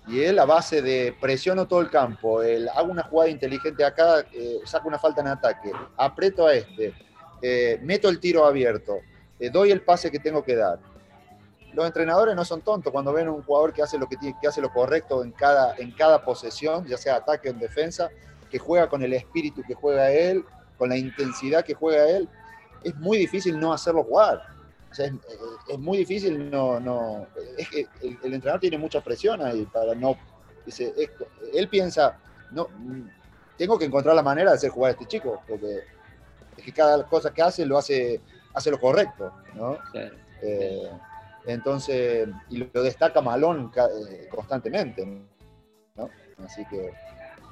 [0.08, 4.20] y él a base de presiono todo el campo, el, hago una jugada inteligente acá,
[4.32, 6.94] eh, saco una falta en ataque, aprieto a este,
[7.40, 8.98] eh, meto el tiro abierto,
[9.38, 10.79] eh, doy el pase que tengo que dar.
[11.72, 14.61] Los entrenadores no son tontos cuando ven un jugador que hace lo, que, que hace
[14.61, 18.09] lo correcto en cada, en cada posesión, ya sea ataque o en defensa,
[18.51, 20.44] que juega con el espíritu que juega él,
[20.79, 22.29] con la intensidad que juega él,
[22.83, 24.42] es muy difícil no hacerlo jugar.
[24.99, 27.27] es, muy difícil, no, no,
[27.59, 30.16] es que el, entrenador tiene mucha presión ahí para no,
[30.64, 30.94] dice,
[31.53, 32.18] él piensa,
[32.53, 32.68] no,
[33.57, 35.81] tengo que encontrar la manera de hacer jugar a este chico, porque
[36.57, 38.20] es que cada cosa que hace lo hace,
[38.57, 39.79] hace lo correcto, ¿no?
[40.42, 40.90] Eh,
[41.47, 45.07] entonces, y lo destaca Malón eh, constantemente,
[45.95, 46.09] ¿no?
[46.45, 46.90] Así que,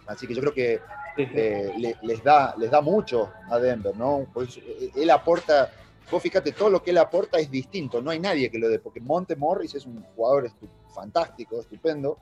[0.07, 0.81] así que yo creo que
[1.19, 4.27] eh, les, da, les da mucho a Denver, ¿no?
[4.33, 4.59] Pues,
[4.97, 5.71] él aporta
[6.11, 8.79] Vos fíjate, todo lo que él aporta es distinto, no hay nadie que lo dé,
[8.79, 10.51] porque Monte Morris es un jugador
[10.95, 12.19] fantástico, estupendo,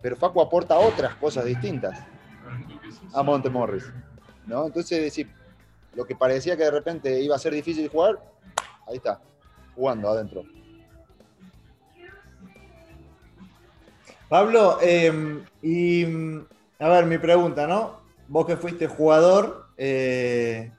[0.00, 1.98] pero Facu aporta otras cosas distintas
[3.12, 3.84] a Monte Morris.
[4.46, 4.66] ¿no?
[4.66, 5.28] Entonces, decir,
[5.98, 8.20] lo que parecía que de repente iba a ser difícil jugar,
[8.86, 9.20] ahí está,
[9.74, 10.44] jugando adentro.
[14.28, 16.04] Pablo, em, y
[16.78, 17.98] a ver, mi pregunta, ¿no?
[18.28, 20.70] Vos que fuiste jugador eh,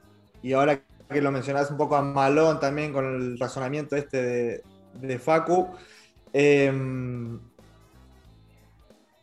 [0.42, 0.80] y ahora
[1.10, 4.62] que lo mencionás un poco a Malón también con el razonamiento este
[4.94, 5.68] de, Facu.
[6.32, 7.38] Em,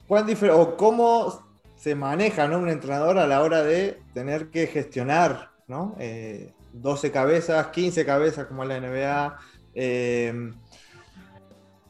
[0.08, 1.44] o ¿Cómo
[1.76, 5.96] se maneja un entrenador a la hora de tener que gestionar ¿no?
[6.74, 9.40] 12 eh, cabezas, 15 cabezas como en la NBA?
[9.76, 10.54] Em,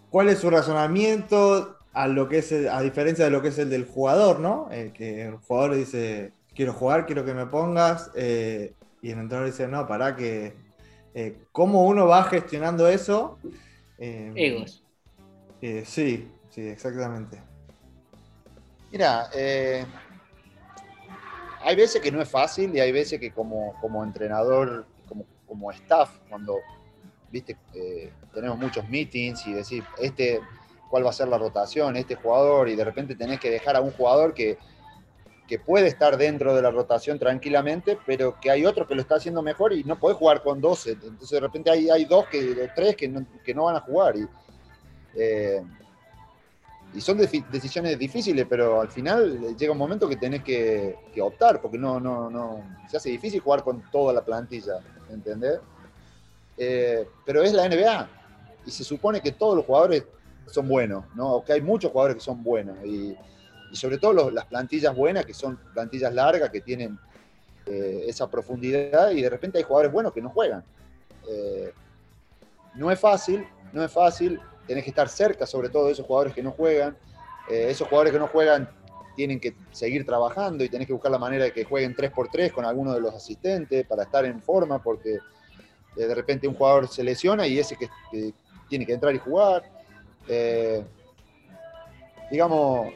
[0.09, 3.69] ¿Cuál es su razonamiento a lo que es a diferencia de lo que es el
[3.69, 4.69] del jugador, ¿no?
[4.71, 9.51] Eh, que el jugador dice quiero jugar, quiero que me pongas, eh, y el entrenador
[9.51, 10.53] dice, no, para que...
[11.13, 13.37] Eh, ¿Cómo uno va gestionando eso?
[13.99, 14.83] Eh, Egos.
[15.61, 17.39] Eh, sí, sí, exactamente.
[18.91, 19.29] Mira,
[21.67, 25.69] hay veces que no es fácil y hay veces que como, como entrenador, como, como
[25.71, 26.59] staff, cuando
[27.29, 27.57] viste,
[28.33, 30.39] tenemos muchos meetings y decir, este,
[30.89, 33.81] cuál va a ser la rotación, este jugador, y de repente tenés que dejar a
[33.81, 34.57] un jugador que,
[35.45, 39.15] que puede estar dentro de la rotación tranquilamente, pero que hay otro que lo está
[39.15, 40.91] haciendo mejor y no puede jugar con 12.
[40.91, 44.15] Entonces de repente hay, hay dos, que, tres que no, que no van a jugar.
[44.15, 44.25] Y,
[45.17, 45.61] eh,
[46.93, 51.77] y son decisiones difíciles, pero al final llega un momento que tenés que, optar, porque
[51.77, 55.59] no, no, no, se hace difícil jugar con toda la plantilla, ¿entendés?
[56.57, 58.09] Eh, pero es la NBA
[58.65, 60.05] y se supone que todos los jugadores
[60.47, 61.43] son buenos, ¿no?
[61.43, 63.15] que hay muchos jugadores que son buenos y
[63.71, 66.97] y sobre todo las plantillas buenas, que son plantillas largas, que tienen
[67.65, 70.63] eh, esa profundidad, y de repente hay jugadores buenos que no juegan.
[71.29, 71.73] Eh,
[72.75, 76.33] no es fácil, no es fácil, tenés que estar cerca sobre todo de esos jugadores
[76.33, 76.97] que no juegan.
[77.49, 78.69] Eh, esos jugadores que no juegan
[79.15, 82.65] tienen que seguir trabajando y tenés que buscar la manera de que jueguen 3x3 con
[82.65, 85.17] alguno de los asistentes para estar en forma, porque
[85.95, 87.89] de repente un jugador se lesiona y ese que,
[88.69, 89.63] tiene que entrar y jugar.
[92.29, 92.93] digamos,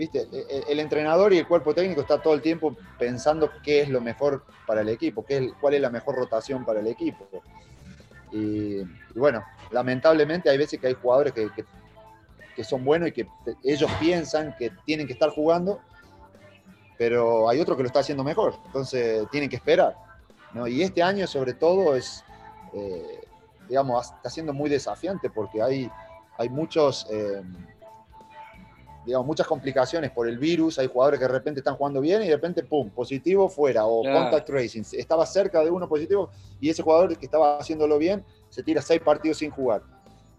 [0.00, 0.26] ¿viste?
[0.32, 3.88] E, e, el entrenador y el cuerpo técnico está todo el tiempo pensando qué es
[3.90, 7.28] lo mejor para el equipo, qué es, cuál es la mejor rotación para el equipo.
[8.32, 8.82] Y,
[9.14, 11.50] bueno, lamentablemente hay veces que hay jugadores que,
[12.64, 13.26] son buenos y que
[13.64, 15.80] ellos piensan que tienen que estar jugando,
[16.98, 19.96] pero hay otro que lo está haciendo mejor, entonces tienen que esperar.
[20.66, 22.22] Y este año sobre todo es,
[22.74, 23.20] eh,
[23.66, 25.90] digamos, está siendo muy desafiante porque hay,
[26.36, 27.06] hay muchos...
[27.10, 27.42] Eh,
[29.04, 32.26] digamos, muchas complicaciones por el virus, hay jugadores que de repente están jugando bien y
[32.26, 36.82] de repente, pum, positivo fuera, o contact tracing, estaba cerca de uno positivo y ese
[36.82, 39.82] jugador que estaba haciéndolo bien se tira seis partidos sin jugar.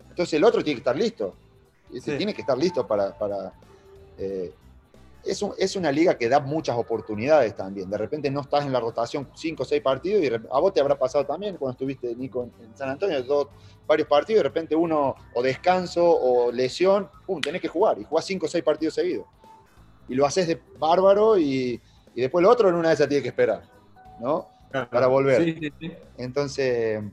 [0.09, 1.35] Entonces el otro tiene que estar listo,
[2.03, 3.17] tiene que estar listo para...
[3.17, 3.53] para
[4.17, 4.53] eh,
[5.23, 7.89] es, una liga que da muchas oportunidades también.
[7.89, 10.81] De repente no estás en la rotación cinco o seis partidos y a vos te
[10.81, 13.47] habrá pasado también cuando estuviste, Nico, en San Antonio, dos,
[13.87, 18.03] varios partidos y de repente uno o descanso o lesión, pum, tenés que jugar y
[18.03, 19.25] jugás cinco o seis partidos seguidos.
[20.07, 21.79] Y lo haces de bárbaro y,
[22.15, 23.63] después lo otro en una de esas tiene que esperar,
[24.19, 24.47] ¿no?
[24.89, 25.71] Para volver.
[26.17, 27.03] Entonces,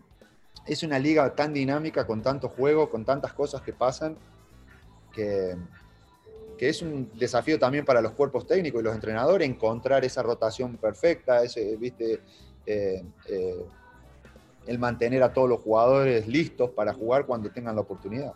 [0.66, 4.16] es una liga tan dinámica, con tanto juego, con tantas cosas que pasan,
[5.12, 5.56] que,
[6.58, 10.76] que es un desafío también para los cuerpos técnicos y los entrenadores encontrar esa rotación
[10.76, 12.20] perfecta, ese, viste,
[12.66, 13.64] eh, eh,
[14.66, 18.34] el mantener a todos los jugadores listos para jugar cuando tengan la oportunidad.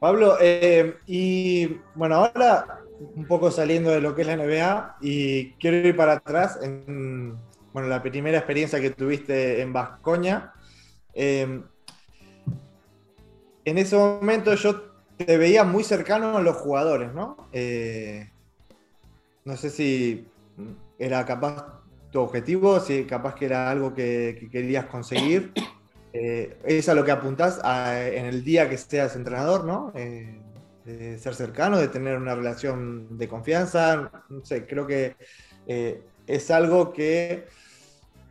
[0.00, 2.80] Pablo, eh, y bueno, ahora
[3.14, 7.36] un poco saliendo de lo que es la NBA y quiero ir para atrás en
[7.72, 10.54] bueno, la primera experiencia que tuviste en Vascoña.
[11.14, 11.68] En
[13.64, 14.89] ese momento yo
[15.24, 17.48] te veía muy cercano a los jugadores, ¿no?
[17.52, 18.30] Eh,
[19.44, 20.26] no sé si
[20.98, 21.80] era capaz
[22.10, 25.52] tu objetivo, si capaz que era algo que, querías conseguir.
[26.12, 29.92] Eh, es a lo que apuntás en el día que seas entrenador, ¿no?
[29.94, 30.40] Eh,
[30.84, 34.10] de ser cercano, de tener una relación de confianza.
[34.28, 35.14] No sé, creo que
[35.68, 37.46] eh, es algo que,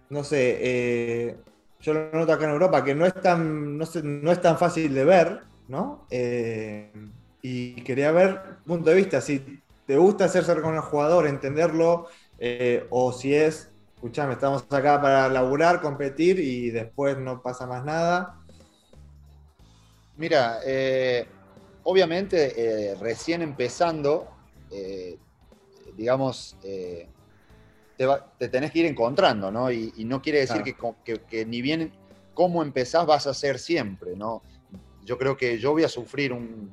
[0.10, 1.38] no sé,
[1.80, 3.86] yo lo noto acá en Europa, que no es tan, no,
[4.34, 6.06] es tan fácil de ver, ¿no?
[6.10, 6.92] Eh,
[7.42, 12.08] y quería ver punto de vista, si te gusta hacer con el jugador, entenderlo,
[12.40, 17.86] eh, o si es, escuchame, estamos acá para laburar, competir y después no pasa más
[17.86, 18.42] nada.
[20.18, 21.26] Mira, eh,
[21.84, 24.28] obviamente recién empezando,
[25.96, 29.72] digamos, te, tenés que ir encontrando, ¿no?
[29.72, 30.64] Y, no quiere decir
[31.30, 31.94] que, ni bien
[32.34, 34.42] cómo empezás vas a ser siempre, ¿no?
[35.10, 36.72] Yo creo que yo voy a sufrir un,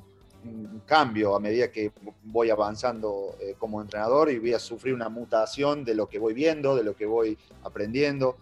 [0.85, 1.90] cambio a medida que
[2.22, 6.35] voy avanzando eh, como entrenador y voy a sufrir una mutación de lo que voy
[6.35, 8.37] viendo, de lo que voy aprendiendo.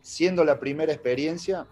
[0.00, 1.66] Siendo la primera experiencia,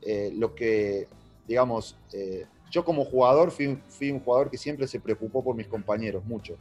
[0.00, 1.08] eh, lo que,
[1.48, 5.66] digamos, eh, yo como jugador fui, fui un jugador que siempre se preocupó por mis
[5.66, 6.56] compañeros, mucho.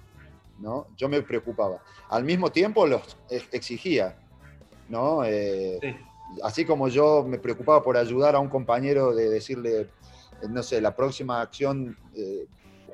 [0.58, 0.88] ¿no?
[0.98, 1.84] Yo me preocupaba.
[2.10, 3.16] Al mismo tiempo los
[3.52, 4.18] exigía,
[4.90, 5.24] ¿no?
[5.24, 5.80] Eh,
[6.44, 9.90] así como yo me preocupaba por ayudar a un compañero de decirle,
[10.48, 12.46] no sé, la próxima acción, eh,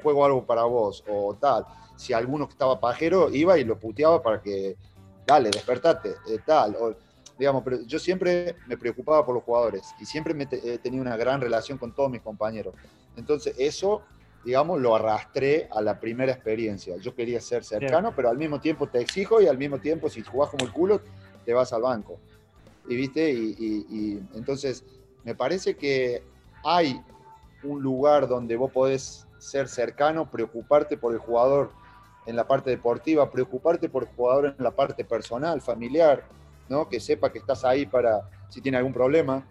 [0.02, 1.66] juego algo para vos o tal.
[1.96, 4.78] Si alguno que estaba pajero iba y lo puteaba para que,
[5.26, 6.76] dale, despertate, tal.
[6.80, 6.96] O,
[7.38, 11.18] digamos, pero yo siempre me preocupaba por los jugadores y siempre me he tenido una
[11.18, 12.74] gran relación con todos mis compañeros.
[13.18, 14.04] Entonces, eso
[14.46, 16.96] digamos, lo arrastré a la primera experiencia.
[16.98, 20.22] Yo quería ser cercano, pero al mismo tiempo te exijo y al mismo tiempo si
[20.22, 21.02] jugás como el culo,
[21.44, 22.20] te vas al banco.
[22.88, 24.86] Y viste, y, entonces
[25.24, 26.22] me parece que
[26.64, 27.02] hay
[27.66, 31.72] un lugar donde vos podés ser cercano, preocuparte por el jugador
[32.26, 36.24] en la parte deportiva, preocuparte por el jugador en la parte personal, familiar,
[36.70, 36.90] ¿no?
[36.90, 39.46] Que sepa que estás ahí para si tiene algún problema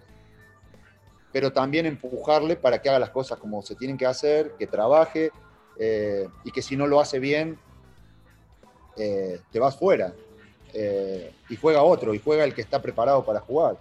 [1.34, 5.32] pero también empujarle para que haga las cosas como se tienen que hacer, que trabaje
[5.80, 7.58] eh, y que si no lo hace bien,
[8.96, 10.12] eh, te vas fuera
[10.72, 13.78] eh, y juega otro y juega el que está preparado para jugar.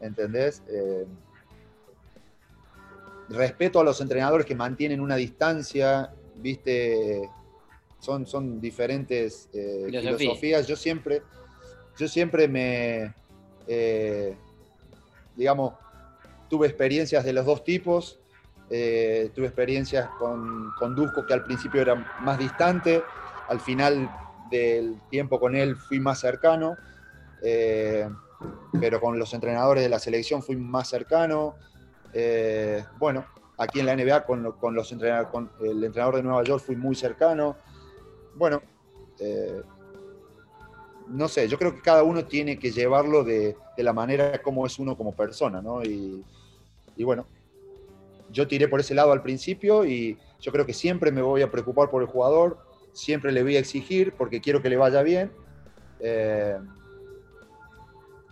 [0.00, 0.60] ¿Entendés?
[3.28, 7.28] Respeto a los entrenadores que mantienen una distancia, viste,
[8.00, 10.66] son, son diferentes filosofías.
[10.66, 11.22] Yo siempre,
[11.98, 13.14] yo siempre me,
[15.36, 15.74] digamos,
[16.48, 18.18] tuve experiencias de los dos tipos.
[18.70, 23.02] Eh, tuve experiencias con, con Dusko, que al principio era más distante.
[23.48, 24.10] Al final
[24.50, 26.76] del tiempo con él fui más cercano.
[27.42, 28.08] Eh,
[28.80, 31.56] pero con los entrenadores de la selección fui más cercano.
[32.12, 34.42] Eh, bueno, aquí en la NBA con,
[34.74, 37.56] los entrenadores, con el entrenador de Nueva York fui muy cercano.
[38.34, 38.62] Bueno,
[41.08, 44.78] no sé, yo creo que cada uno tiene que llevarlo de, la manera como es
[44.78, 45.82] uno como persona, ¿no?
[45.82, 46.24] Y,
[46.96, 47.26] y bueno,
[48.30, 51.50] yo tiré por ese lado al principio y yo creo que siempre me voy a
[51.50, 52.58] preocupar por el jugador,
[52.92, 55.32] siempre le voy a exigir porque quiero que le vaya bien.
[56.00, 56.58] Eh,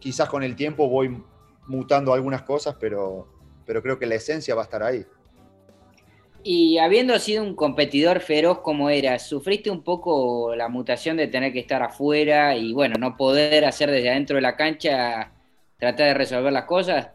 [0.00, 1.22] quizás con el tiempo voy
[1.66, 3.28] mutando algunas cosas, pero,
[3.66, 5.04] pero creo que la esencia va a estar ahí.
[6.42, 11.52] Y habiendo sido un competidor feroz como eras, ¿sufriste un poco la mutación de tener
[11.52, 15.32] que estar afuera y bueno, no poder hacer desde adentro de la cancha,
[15.76, 17.08] tratar de resolver las cosas?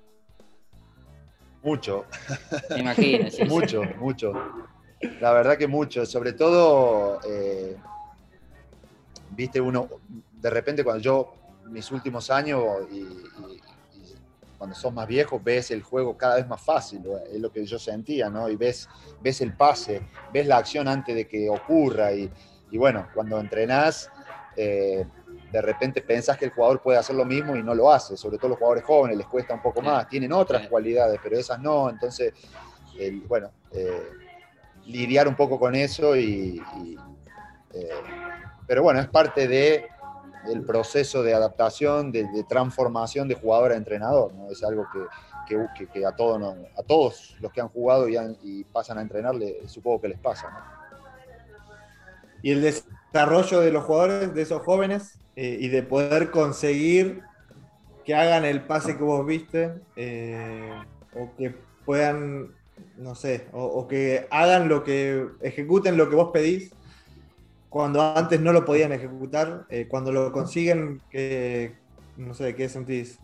[1.63, 2.05] Mucho.
[2.71, 4.33] Me imagino, mucho, mucho.
[5.21, 6.05] La verdad que mucho.
[6.05, 7.77] Sobre todo, eh,
[9.29, 9.87] viste, uno,
[10.33, 11.33] de repente cuando yo,
[11.69, 13.05] mis últimos años y,
[14.61, 17.01] cuando sos más viejo, ves el juego cada vez más fácil,
[17.33, 18.47] es lo que yo sentía, ¿no?
[18.47, 18.87] Y ves,
[19.19, 22.29] ves el pase, ves la acción antes de que ocurra y,
[22.73, 24.11] bueno, cuando entrenás,
[24.55, 25.03] eh,
[25.51, 28.37] de repente pensás que el jugador puede hacer lo mismo y no lo hace, sobre
[28.37, 31.89] todo los jugadores jóvenes les cuesta un poco más, tienen otras cualidades, pero esas no,
[31.89, 32.31] entonces,
[33.27, 34.11] bueno, eh,
[34.85, 36.61] lidiar un poco con eso y,
[37.73, 37.89] eh,
[38.67, 39.87] pero bueno, es parte de
[40.47, 44.49] del proceso de adaptación, de, transformación de jugador a entrenador, ¿no?
[44.49, 44.85] es algo
[45.47, 46.41] que, que, a, todos,
[46.77, 49.35] a todos los que han jugado y, y pasan a entrenar,
[49.65, 50.49] supongo que les pasa.
[50.49, 50.81] ¿no?
[52.41, 57.21] Y el desarrollo de los jugadores, de esos jóvenes, eh, y de poder conseguir
[58.03, 60.73] que hagan el pase que vos viste eh,
[61.15, 61.55] o que
[61.85, 62.53] puedan,
[62.97, 66.71] no sé, o, que hagan lo que, ejecuten lo que vos pedís
[67.71, 71.01] cuando antes no lo podían ejecutar, eh, cuando lo consiguen,
[72.17, 73.17] no sé, ¿qué sentís?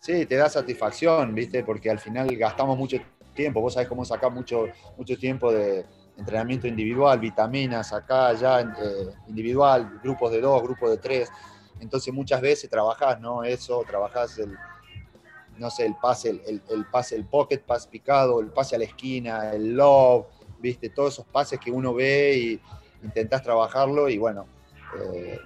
[0.00, 1.62] Sí, te da satisfacción, ¿viste?
[1.62, 2.96] Porque al final gastamos mucho
[3.34, 4.66] tiempo, vos sabés cómo sacar mucho,
[4.96, 5.84] mucho tiempo de,
[6.18, 11.30] entrenamiento individual, vitaminas acá, allá, eh, individual, grupos de dos, grupos de tres.
[11.80, 13.44] Entonces muchas veces trabajás, ¿no?
[13.44, 14.56] Eso, trabajás el,
[15.56, 18.84] no sé, el pase, el, el, pase, el pocket pass picado, el pase a la
[18.84, 20.26] esquina, el love,
[20.58, 22.60] viste, todos esos pases que uno ve y
[23.02, 24.46] intentás trabajarlo y bueno,
[25.02, 25.38] eh,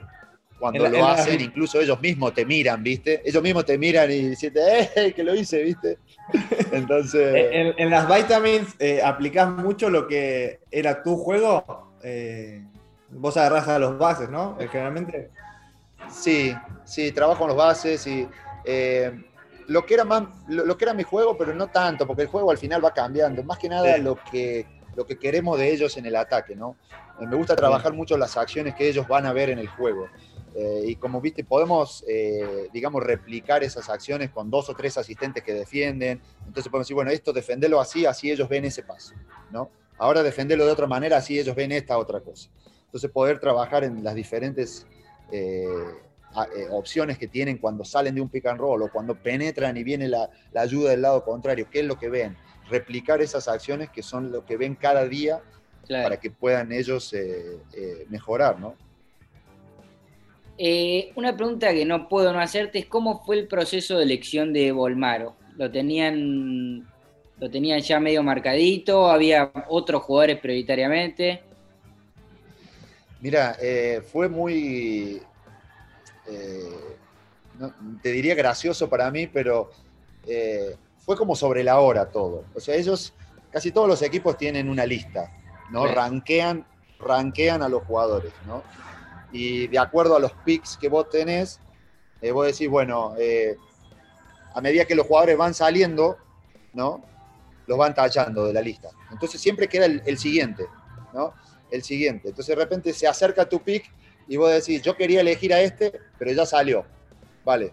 [0.62, 3.20] cuando lo hacen, incluso ellos mismos te miran, ¿viste?
[3.24, 5.98] Ellos mismos te miran y dicen, ¡eh, que lo hice, ¿viste?
[6.70, 7.74] Entonces...
[7.76, 11.90] en, las Vitamins eh, aplicás mucho lo que era tu juego.
[12.04, 12.64] Eh,
[13.10, 14.56] vos agarrás a los bases, ¿no?
[14.60, 15.30] Eh, generalmente.
[16.08, 18.28] Sí, sí, trabajo con los bases y
[19.66, 22.52] lo que era más, lo, que era mi juego, pero no tanto, porque el juego
[22.52, 23.42] al final va cambiando.
[23.42, 24.64] Más que nada lo que
[24.96, 26.76] lo que queremos de ellos en el ataque, ¿no?
[27.20, 30.08] Me gusta trabajar mucho las acciones que ellos van a ver en el juego.
[30.54, 35.42] Eh, y como viste, podemos, eh, digamos, replicar esas acciones con dos o tres asistentes
[35.42, 36.20] que defienden.
[36.46, 39.14] Entonces podemos decir, bueno, esto defenderlo así, así ellos ven ese paso,
[39.50, 39.70] ¿no?
[39.98, 42.50] Ahora defenderlo de otra manera, así ellos ven esta otra cosa.
[42.86, 44.86] Entonces poder trabajar en las diferentes
[45.30, 45.66] eh,
[46.70, 50.08] opciones que tienen cuando salen de un pick and roll o cuando penetran y viene
[50.08, 52.36] la, ayuda del lado contrario, qué es lo que ven.
[52.72, 55.40] Replicar esas acciones que son lo que ven cada día
[55.86, 57.14] para que puedan ellos
[58.08, 58.74] mejorar, ¿no?
[60.58, 64.52] Eh, una pregunta que no puedo no hacerte es cómo fue el proceso de elección
[64.52, 65.34] de Volmaro.
[65.56, 66.86] ¿Lo tenían,
[67.38, 69.10] lo tenían ya medio marcadito?
[69.10, 71.42] ¿Había otros jugadores prioritariamente?
[73.20, 75.22] Mira, eh, fue muy,
[76.28, 76.96] eh,
[78.02, 79.70] te diría gracioso para mí, pero
[81.04, 82.44] fue como sobre la hora todo.
[82.54, 83.12] O sea, ellos,
[83.50, 85.32] casi todos los equipos tienen una lista,
[85.70, 85.86] ¿no?
[85.86, 86.66] Ranquean,
[86.98, 88.62] ranquean a los jugadores, ¿no?
[89.32, 91.58] y de acuerdo a los picks que vos tenés,
[92.20, 93.56] eh, vos decís, bueno, eh,
[94.54, 96.18] a medida que los jugadores van saliendo,
[96.74, 97.02] ¿no?
[97.66, 98.90] Los van tachando de la lista.
[99.10, 100.66] Entonces siempre queda el, siguiente,
[101.14, 101.32] ¿no?
[101.70, 102.28] El siguiente.
[102.28, 103.90] Entonces de repente se acerca tu pick
[104.28, 106.84] y vos decís, yo quería elegir a este, pero ya salió.
[107.44, 107.72] Vale,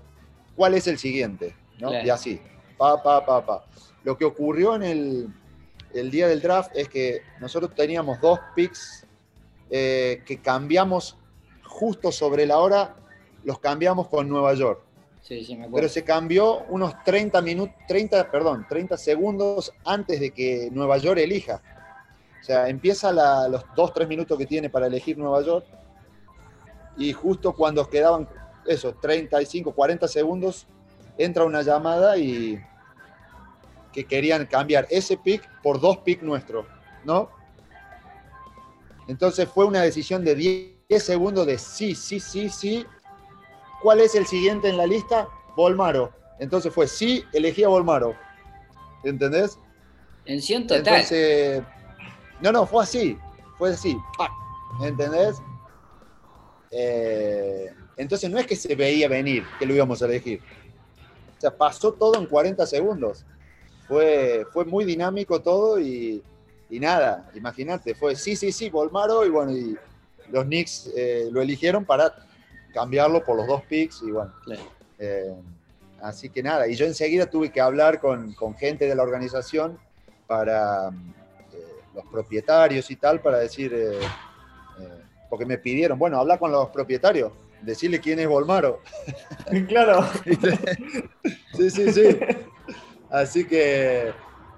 [0.56, 1.54] ¿cuál es el siguiente?
[1.80, 1.94] ¿no?
[2.02, 2.42] Y así,
[2.80, 3.66] pa, pa, pa, pa.
[4.04, 5.28] Lo que ocurrió en el,
[5.94, 9.06] el día del draft es que nosotros teníamos dos picks
[9.70, 11.18] eh, que cambiamos
[11.64, 12.96] justo sobre la hora
[13.44, 14.82] los cambiamos con Nueva York.
[15.22, 15.76] Sí, sí, me acuerdo.
[15.76, 21.20] Pero se cambió unos 30 minutos, 30, perdón, 30 segundos antes de que Nueva York
[21.20, 21.62] elija.
[22.42, 25.66] O sea, empieza los 2-3 minutos que tiene para elegir Nueva York
[26.98, 28.28] y justo cuando quedaban
[28.66, 30.68] esos 35, 40 segundos,
[31.18, 32.60] entra una llamada y
[33.94, 36.66] que querían cambiar ese pick por dos picks nuestros,
[37.04, 37.30] ¿no?
[39.08, 42.86] Entonces fue una decisión de 10 10 segundos de sí, sí, sí, sí.
[43.84, 45.30] ¿Cuál es el siguiente en la lista?
[45.56, 46.12] Volmaro.
[46.40, 48.16] Entonces fue sí, elegí a Volmaro.
[49.04, 49.60] ¿Entendés?
[50.26, 50.96] Tensión total.
[50.96, 51.64] Entonces,
[52.42, 53.20] no, no, fue así.
[53.60, 53.96] Fue así.
[54.82, 55.36] ¿Entendés?
[56.72, 60.42] Eh, entonces no es que se veía venir que lo íbamos a elegir.
[61.38, 63.28] O sea, pasó todo en 40 segundos.
[63.90, 66.24] Fue, fue muy dinámico todo y,
[66.70, 69.76] y nada, imagínate, fue sí, sí, sí, Volmaro y bueno, y
[70.32, 72.14] los Knicks eh, lo eligieron para
[72.72, 74.32] cambiarlo por los dos picks y bueno.
[75.00, 75.34] Eh,
[76.02, 79.80] así que nada, y yo enseguida tuve que hablar con, gente de la organización
[80.28, 81.66] para eh,
[81.96, 83.76] los propietarios y tal, para decir,
[85.32, 87.32] porque me pidieron, bueno, habla con los propietarios,
[87.64, 88.82] decirle quién es Volmaro.
[89.68, 90.08] claro.
[91.58, 92.20] sí, sí, sí.
[93.10, 94.12] Así que,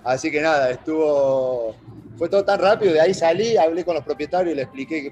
[0.03, 1.75] así que nada, estuvo,
[2.17, 5.11] fue todo tan rápido, de ahí salí, hablé con los propietarios y le expliqué que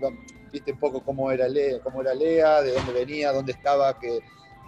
[0.51, 4.19] viste un poco cómo era Lea, cómo era Lea, de dónde venía, dónde estaba, qué,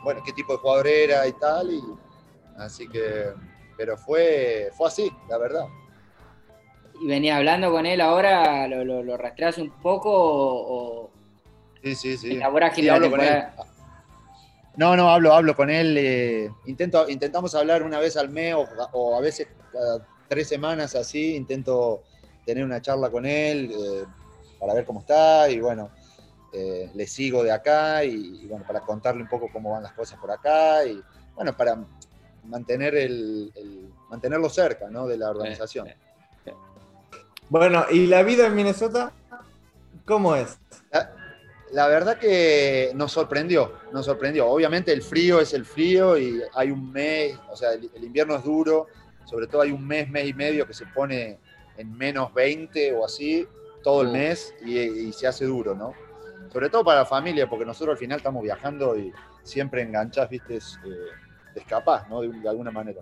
[0.03, 1.72] bueno, qué tipo de jugador era y tal.
[1.72, 1.82] Y,
[2.57, 3.34] así que,
[3.78, 5.65] pero fue, fue así, la verdad.
[7.01, 8.67] ¿Y venía hablando con él ahora?
[8.67, 11.11] ¿Lo, lo, rastreas un poco o,
[11.84, 12.39] Sí, sí, sí.
[14.78, 15.97] No, no, hablo, hablo con él.
[15.97, 21.36] Eh, intento, intentamos hablar una vez al mes o, a veces cada tres semanas así.
[21.36, 22.03] Intento
[22.45, 23.72] tener una charla con él.
[23.72, 24.05] Eh,
[24.61, 25.89] para ver cómo está y bueno,
[26.53, 30.19] eh, le sigo de acá y, bueno, para contarle un poco cómo van las cosas
[30.19, 31.01] por acá y
[31.34, 31.84] bueno, para
[32.43, 33.51] mantener el,
[34.09, 35.07] mantenerlo cerca ¿no?
[35.07, 35.89] de la organización.
[37.49, 39.11] Bueno, ¿y la vida en Minnesota
[40.05, 40.59] cómo es?
[40.91, 41.11] La,
[41.72, 44.47] verdad que nos sorprendió, nos sorprendió.
[44.47, 48.36] Obviamente el frío es el frío y hay un mes, o sea, el, el invierno
[48.36, 48.88] es duro,
[49.26, 51.39] sobre todo hay un mes, mes y medio que se pone
[51.78, 53.47] en menos 20 o así,
[53.84, 55.93] todo el mes y, se hace duro, ¿no?
[56.51, 59.11] Sobre todo para la familia, porque nosotros al final estamos viajando y
[59.43, 60.59] siempre enganchás, viste, eh,
[61.55, 62.22] escapás, ¿no?
[62.22, 63.01] De, alguna manera.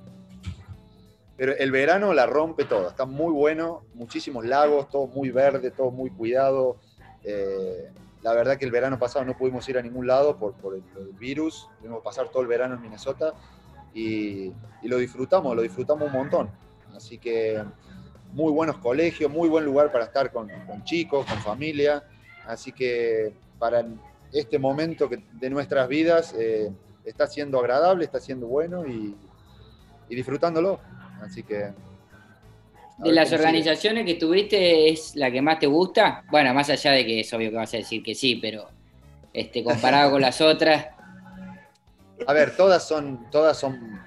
[1.35, 5.89] Pero el verano la rompe toda, está muy bueno, muchísimos lagos, todo muy verde, todo
[5.89, 6.77] muy cuidado.
[7.23, 7.89] Eh,
[8.21, 11.69] la verdad que el verano pasado no pudimos ir a ningún lado por, el, virus,
[11.79, 13.33] tuvimos que pasar todo el verano en Minnesota
[13.93, 16.49] y, y lo disfrutamos, lo disfrutamos un montón.
[16.95, 17.63] Así que
[18.33, 20.49] muy buenos colegios, muy buen lugar para estar con,
[20.83, 22.03] chicos, con familia.
[22.45, 23.85] Así que para
[24.31, 26.71] este momento de nuestras vidas eh,
[27.03, 29.15] está siendo agradable, está siendo bueno y,
[30.09, 30.79] disfrutándolo.
[31.21, 31.71] Así que...
[33.03, 36.23] ¿De las organizaciones que tuviste es la que más te gusta?
[36.29, 38.67] Bueno, más allá de que es obvio que vas a decir que sí, pero
[39.33, 40.87] este, comparado con las otras.
[42.27, 43.99] A ver, todas son, todas son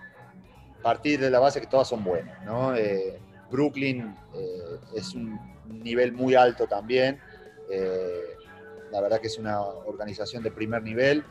[0.82, 2.74] partir de la base que todas son buenas, ¿no?
[2.74, 3.18] Eh,
[3.50, 7.18] Brooklyn eh, es un nivel muy alto también.
[7.70, 8.36] Eh,
[8.90, 11.24] la verdad que es una organización de primer nivel.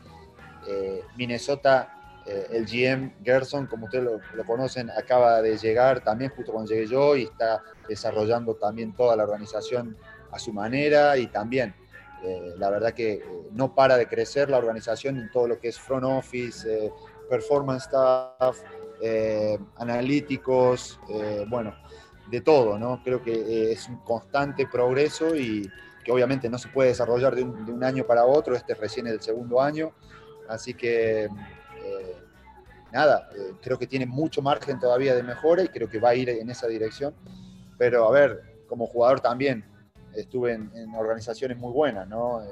[1.16, 6.86] Minnesota, el GM Gerson, como ustedes lo, conocen, acaba de llegar también justo cuando llegué
[6.86, 9.96] yo y está desarrollando también toda la organización
[10.30, 11.74] a su manera y también
[12.58, 16.04] la verdad que no para de crecer la organización en todo lo que es front
[16.04, 16.92] office,
[17.28, 18.58] performance staff,
[19.04, 21.74] eh, analíticos, eh, bueno,
[22.30, 23.02] de todo, ¿no?
[23.02, 25.68] Creo que eh, es un constante progreso y
[26.04, 29.20] que obviamente no se puede desarrollar de un, año para otro, este recién es el
[29.20, 29.92] segundo año,
[30.48, 31.28] así que
[32.92, 33.28] nada,
[33.62, 36.50] creo que tiene mucho margen todavía de mejora y creo que va a ir en
[36.50, 37.14] esa dirección,
[37.78, 39.64] pero a ver, como jugador también
[40.14, 42.42] estuve en, en organizaciones muy buenas, ¿no?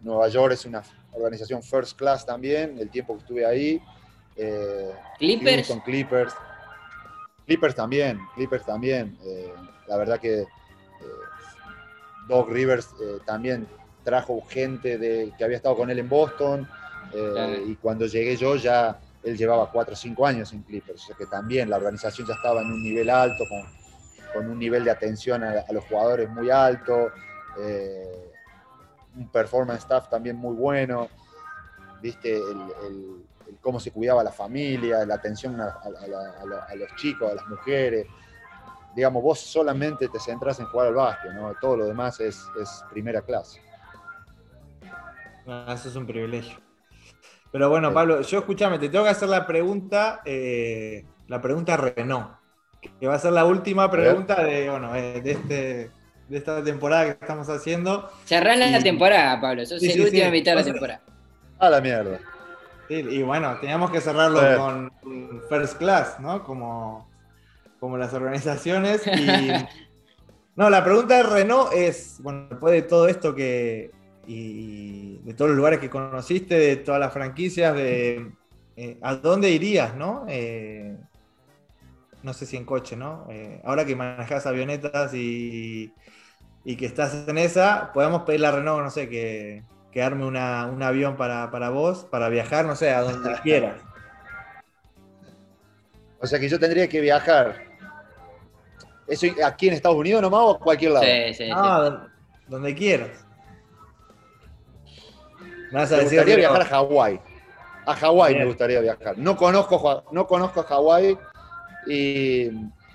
[0.00, 3.80] Nueva York es una organización first class también, el tiempo que estuve ahí,
[4.36, 5.72] eh, Clippers.
[5.84, 6.34] Clippers.
[7.46, 9.16] Clippers también, Clippers también.
[9.24, 9.52] Eh,
[9.88, 10.46] la verdad que eh,
[12.28, 12.88] Doc Rivers
[13.26, 13.66] también
[14.04, 16.68] trajo gente de, que había estado con él en Boston.
[17.66, 21.02] Y cuando llegué yo ya él llevaba 4 o 5 años en Clippers.
[21.02, 23.44] O sea que también la organización ya estaba en un nivel alto,
[24.34, 27.10] con, un nivel de atención a, los jugadores muy alto.
[29.16, 31.08] un performance staff también muy bueno.
[32.00, 33.22] Viste, el
[33.62, 35.78] cómo se cuidaba la familia, la atención a,
[36.74, 38.06] los chicos, a las mujeres.
[38.94, 41.54] Digamos, vos solamente te centras en jugar al básquet, ¿no?
[41.60, 42.44] Todo lo demás es,
[42.90, 43.62] primera clase.
[45.46, 46.58] Ah, eso es un privilegio.
[47.52, 52.28] Pero bueno, Pablo, yo escúchame, te tengo que hacer la pregunta, eh, la pregunta Renault,
[52.98, 55.90] que va a ser la última pregunta de, bueno, eh, de, este,
[56.28, 58.10] de esta temporada que estamos haciendo.
[58.24, 61.02] Cerrar la temporada, Pablo, sos el último de la temporada.
[61.58, 62.18] A la mierda
[63.00, 64.92] y bueno, teníamos que cerrarlo con
[65.48, 66.44] First Class, ¿no?
[66.44, 67.08] Como,
[67.80, 69.02] como las organizaciones.
[70.56, 73.90] no, la pregunta de Renault es, bueno, después de todo esto que,
[74.26, 78.32] y de todos los lugares que conociste, de todas las franquicias, de
[78.76, 80.24] eh, a dónde irías, ¿no?
[80.28, 80.96] Eh,
[82.22, 83.26] no sé si en coche, ¿no?
[83.30, 85.92] Eh, ahora que manejas avionetas y,
[86.64, 90.36] y, que estás en esa, podemos pedirle a Renault, no sé, que, que arme un
[90.36, 93.76] avión para, vos, para viajar, no sé, a donde quieras.
[96.20, 97.60] O sea que yo tendría que viajar.
[99.08, 101.04] ¿Eso aquí en Estados Unidos nomás o a cualquier lado?
[101.04, 102.06] Sí, sí, ah,
[102.46, 103.21] donde quieras.
[105.72, 107.20] Me, gustaría viajar a Hawái.
[107.86, 109.16] A Hawái me gustaría viajar.
[109.16, 111.18] No conozco, no conozco a Hawái
[111.86, 112.50] y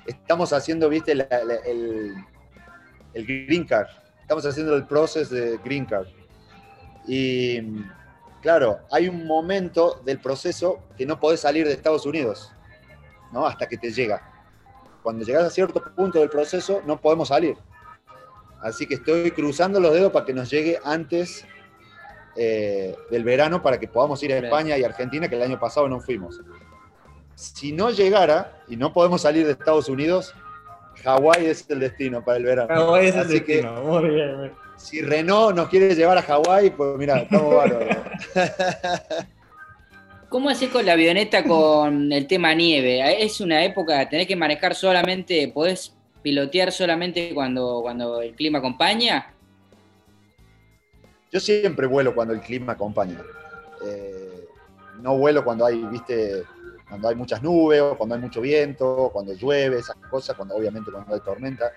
[0.06, 1.28] estamos haciendo, viste, el,
[3.14, 3.88] el, green card.
[4.22, 6.08] Estamos haciendo el proceso de green card.
[7.08, 7.60] Y
[8.42, 12.54] claro, hay un momento del proceso que no podés salir de Estados Unidos,
[13.32, 13.46] ¿no?
[13.48, 14.22] Hasta que te llega.
[15.02, 17.58] Cuando llegas a cierto punto del proceso, no podemos salir.
[18.62, 21.46] Así que estoy cruzando los dedos para que nos llegue antes
[22.38, 25.88] eh, del verano para que podamos ir a España y Argentina, que el año pasado
[25.88, 26.40] no fuimos.
[27.36, 30.34] Si no llegara y no podemos salir de Estados Unidos,
[31.04, 32.74] Hawái es el destino para el verano.
[32.74, 37.20] Hawái es el destino, muy bien si Renault nos quiere llevar a Hawái, pues mira,
[37.20, 37.98] estamos bárbaros.
[40.30, 43.24] ¿Cómo haces con la avioneta con el tema nieve?
[43.24, 49.34] Es una época, tenés que manejar solamente, podés pilotear solamente cuando, cuando el clima acompaña.
[51.32, 53.22] Yo siempre vuelo cuando el clima acompaña.
[53.86, 54.48] Eh,
[55.02, 56.44] no vuelo cuando hay, viste,
[56.88, 60.92] cuando hay muchas nubes, o cuando hay mucho viento, cuando llueve, esas cosas, cuando obviamente
[60.92, 61.72] cuando hay tormenta.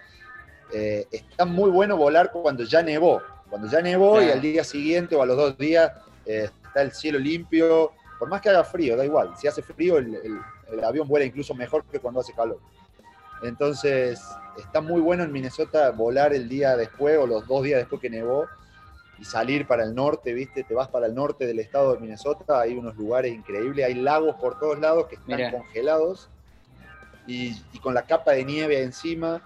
[0.73, 3.21] Eh, está muy bueno volar cuando ya nevó.
[3.49, 5.91] Cuando ya nevó y al día siguiente o a los dos días
[6.25, 7.93] eh, está el cielo limpio.
[8.19, 9.35] Por más que haga frío, da igual.
[9.37, 10.41] Si hace frío, el,
[10.85, 12.61] avión vuela incluso mejor que cuando hace calor.
[13.43, 14.21] Entonces,
[14.57, 18.11] está muy bueno en Minnesota volar el día después o los dos días después que
[18.11, 18.47] nevó
[19.21, 20.65] y salir para el norte, ¿viste?
[20.65, 24.37] Te vas para el norte del estado de Minnesota, hay unos lugares increíbles, hay lagos
[24.37, 26.31] por todos lados que están congelados
[27.27, 29.43] y, con la capa de nieve encima.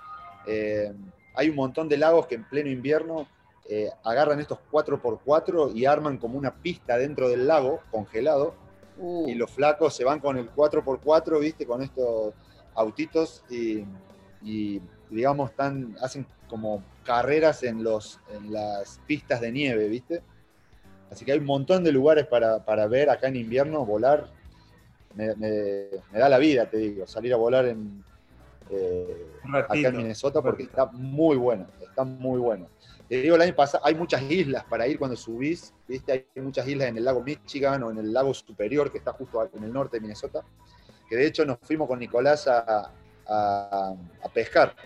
[0.46, 0.92] Eh,
[1.34, 3.26] hay un montón de lagos que en pleno invierno
[3.68, 8.54] eh, agarran estos 4x4 y arman como una pista dentro del lago, congelado,
[8.98, 9.26] uh.
[9.28, 11.66] y los flacos se van con el 4x4, ¿viste?
[11.66, 12.32] Con estos
[12.74, 15.50] autitos y, digamos,
[16.00, 20.22] hacen como carreras en, los, en las pistas de nieve, ¿viste?
[21.10, 24.30] Así que hay un montón de lugares para, para ver acá en invierno, volar.
[25.16, 28.04] Me, me- me da la vida, te digo, salir a volar en,
[28.70, 29.26] eh,
[29.64, 32.68] acá en Minnesota porque está muy bueno, está muy bueno.
[33.08, 36.12] Te digo, el año pasado hay muchas islas para ir cuando subís, ¿viste?
[36.36, 39.50] Hay muchas islas en el lago Michigan o en el lago superior que está justo
[39.52, 40.44] en el norte de Minnesota,
[41.08, 42.92] que de hecho nos fuimos con Nicolás a,
[43.26, 44.76] a- a pescar.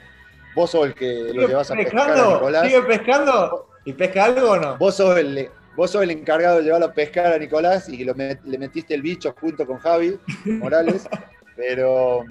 [0.58, 2.32] Vos sos el que lo ¿Sigue llevas a pescar a?
[2.34, 2.66] Nicolás.
[2.66, 3.68] ¿Sigue pescando?
[3.84, 4.76] ¿Y pesca algo o no?
[4.76, 8.12] Vos sos, el, vos sos el encargado de llevarlo a pescar a Nicolás y lo
[8.14, 11.08] met- le metiste el bicho junto con Javi Morales.
[11.56, 12.24] pero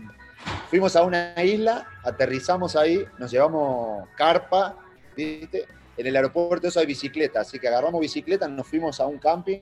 [0.70, 4.76] fuimos a una isla, aterrizamos ahí, nos llevamos carpa,
[5.16, 5.66] ¿viste?
[5.96, 9.60] En el aeropuerto eso hay bicicleta, así que agarramos bicicleta, nos fuimos a un camping,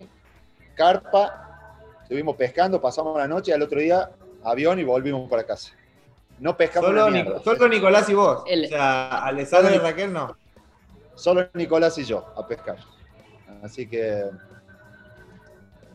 [0.76, 4.10] carpa, estuvimos pescando, pasamos la noche y al otro día
[4.44, 5.72] avión y volvimos para casa.
[6.40, 7.44] No pescamos Solo, una Nic- mierda.
[7.44, 8.44] solo Nicolás y vos.
[8.48, 10.38] El- O sea, Alessandra y Raquel no.
[11.16, 12.78] Solo Nicolás y yo a pescar.
[13.64, 14.26] Así que.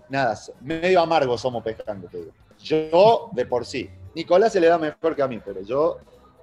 [0.09, 2.33] Nada, medio amargo somos pescando, te digo.
[2.59, 3.91] Yo de por sí.
[4.15, 5.99] Nicolás se le da mejor que a mí, pero yo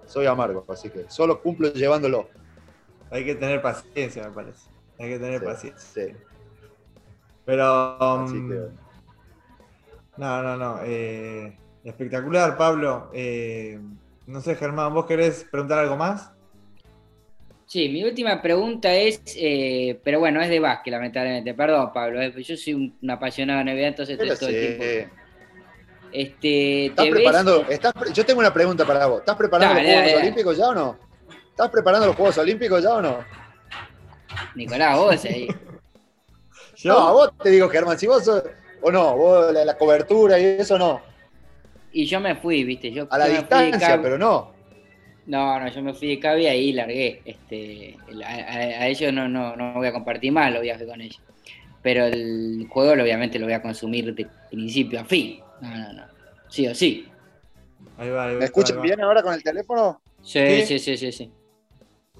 [0.05, 2.29] soy amargo, así que solo cumplo llevándolo.
[3.11, 4.69] Hay que tener paciencia, me parece.
[4.99, 6.05] Hay que tener Sí, paciencia.
[6.07, 6.13] sí.
[7.45, 8.23] Pero.
[8.23, 8.55] Así um, que.
[10.17, 10.79] No, no, no.
[10.83, 11.57] eh,
[11.89, 13.09] espectacular, Pablo.
[13.13, 13.79] Eh,
[14.27, 16.31] no sé, Germán, ¿vos querés preguntar algo más?
[17.65, 21.53] Sí, mi última pregunta es, eh, pero bueno, es de básquet, lamentablemente.
[21.53, 24.55] Perdón, Pablo, eh, yo soy un, un apasionado de NBA, entonces estoy todo sí.
[24.55, 25.13] el tiempo.
[26.13, 27.19] Este, ¿Estás ¿te ves?
[27.19, 27.65] preparando?
[27.69, 29.19] estás pre- yo tengo una pregunta para vos.
[29.19, 30.23] ¿Estás preparando Dale, los Juegos dale, dale.
[30.27, 30.99] Olímpicos ya o no?
[31.49, 33.17] ¿Estás preparando los Juegos Olímpicos ya o no?
[34.55, 35.47] Nicolás, vos ahí.
[36.77, 36.93] ¿Yo?
[36.93, 38.43] No, a vos te digo, Germán, si vos sos-
[38.81, 41.01] o no, vos la, la cobertura y eso no.
[41.91, 44.53] Y yo me fui, viste, yo, A la yo distancia, cab- pero no.
[45.25, 47.21] No, no, yo me fui de Cabi y ahí largué.
[47.25, 51.01] Este, a, a- a ellos no, no, no voy a compartir más los viajes con
[51.01, 51.19] ellos.
[51.81, 55.39] Pero el juego lo- obviamente lo voy a consumir de principio a fin.
[55.61, 56.03] No, no, no.
[56.49, 57.07] Sí o sí.
[57.97, 58.83] Ahí va, ahí va, ¿Me escuchan ahí va.
[58.83, 60.01] bien ahora con el teléfono?
[60.21, 60.65] Sí, ¿Sí?
[60.65, 61.31] sí, sí, sí, sí.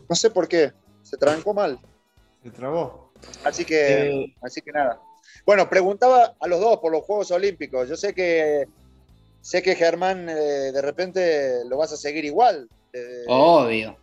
[0.10, 0.72] No sé por qué.
[1.02, 1.80] Se trancó mal.
[2.44, 3.12] Se trabó.
[3.44, 5.00] Así que, Eh, así que nada.
[5.46, 7.88] Bueno, preguntaba a los dos por los Juegos Olímpicos.
[7.88, 8.68] Yo sé que
[9.42, 10.34] sé que Germán eh,
[10.72, 12.68] de repente lo vas a seguir igual.
[12.94, 13.98] Eh, Obvio.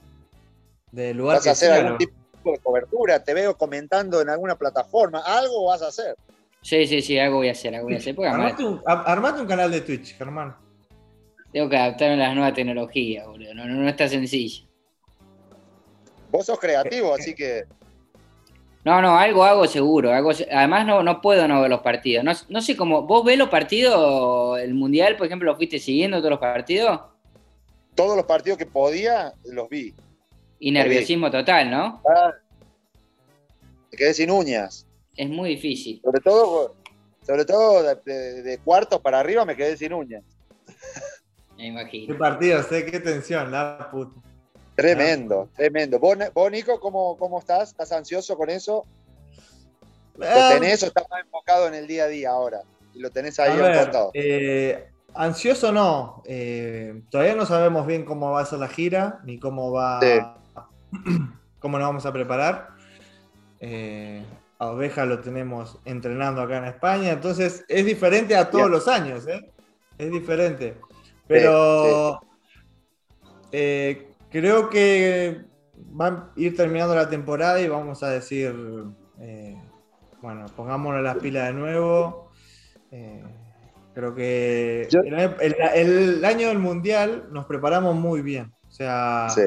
[0.92, 1.98] del lugar vas que a hacer sea, algún ¿no?
[1.98, 2.12] tipo
[2.52, 3.22] de cobertura.
[3.24, 5.20] Te veo comentando en alguna plataforma.
[5.24, 6.16] Algo vas a hacer.
[6.62, 8.16] Sí, sí, sí, algo voy a hacer, algo voy a hacer.
[8.26, 10.56] Armate un, armate un canal de Twitch, Germán.
[11.52, 13.54] tengo que adaptarme a las nuevas tecnologías, boludo.
[13.54, 14.66] No, no, no está sencillo.
[16.30, 17.64] Vos sos creativo, así que
[18.84, 20.12] No, no, algo hago seguro.
[20.12, 22.22] Algo, además, no, no puedo no ver los partidos.
[22.24, 23.02] No, no sé cómo.
[23.02, 24.58] ¿Vos ves los partidos?
[24.60, 27.00] El Mundial, por ejemplo, ¿lo fuiste siguiendo todos los partidos?
[27.94, 29.94] todos los partidos que podía los vi.
[30.58, 32.02] Y nerviosismo total, ¿no?
[32.08, 32.32] Ah,
[33.92, 34.84] me quedé sin uñas.
[35.16, 36.00] Es muy difícil.
[36.02, 36.74] Sobre todo,
[37.24, 40.24] sobre todo de, de- de cuartos para arriba me quedé sin uñas.
[41.56, 42.18] Me Qué imagino.
[42.18, 44.20] partidos, eh, qué tensión, la puta.
[44.74, 45.98] Tremendo, tremendo.
[45.98, 47.70] ¿Vos, vos, Nico, cómo, cómo estás?
[47.70, 48.84] ¿Estás ansioso con eso?
[50.16, 52.60] ¿Lo Ah, tenés o estás más enfocado en el día a día ahora?
[52.92, 54.10] Y lo tenés ahí enfocado.
[54.14, 56.22] eh, ansioso no.
[56.26, 60.00] eh, todavía no sabemos bien cómo va a ser la gira, ni cómo va.
[61.60, 62.68] cómo nos vamos a preparar.
[63.60, 64.22] Eh,
[64.58, 69.26] a Oveja lo tenemos entrenando acá en España, entonces es diferente a todos los años,
[69.26, 69.50] ¿eh?
[69.98, 70.76] Es diferente.
[71.26, 72.20] Pero
[74.34, 75.42] creo que
[76.00, 78.52] va a ir terminando la temporada y vamos a decir,
[79.20, 79.56] eh,
[80.20, 82.32] bueno, pongámonos las pilas de nuevo.
[82.90, 83.22] Eh,
[83.94, 88.52] creo que Yo- el, año- el- el año del Mundial nos preparamos muy bien.
[88.68, 89.42] O sea, Sí.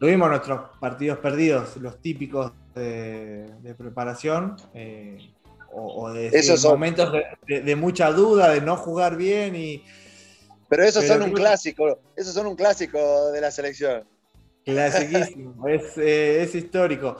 [0.00, 4.56] tuvimos nuestros partidos perdidos, los típicos de, de preparación.
[4.72, 5.18] eh,
[5.76, 9.54] o, o de Esos son- momentos de, de- de mucha duda, de no jugar bien
[9.56, 9.84] y
[10.68, 14.04] Pero esos Pero son un clásico, esos son un clásico de la selección.
[14.64, 17.16] Clasiquísimo, es, eh, es histórico.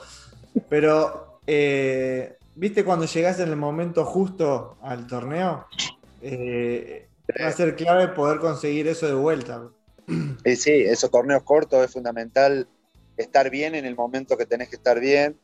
[0.68, 5.66] Pero, eh, ¿viste cuando llegás en el momento justo al torneo?
[6.22, 7.08] Eh,
[7.40, 9.68] va a ser clave poder conseguir eso de vuelta.
[10.44, 12.68] Y sí, esos torneos cortos es fundamental
[13.16, 15.38] estar bien en el momento que tenés que estar bien.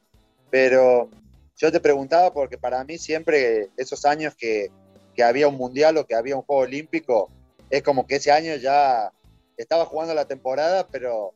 [0.51, 1.09] Pero
[1.57, 4.71] yo te preguntaba porque para mí siempre esos años que,
[5.15, 7.29] que había un mundial o que había un juego olímpico,
[7.69, 9.13] es como que ese año ya
[9.57, 11.33] estaba jugando la temporada, pero,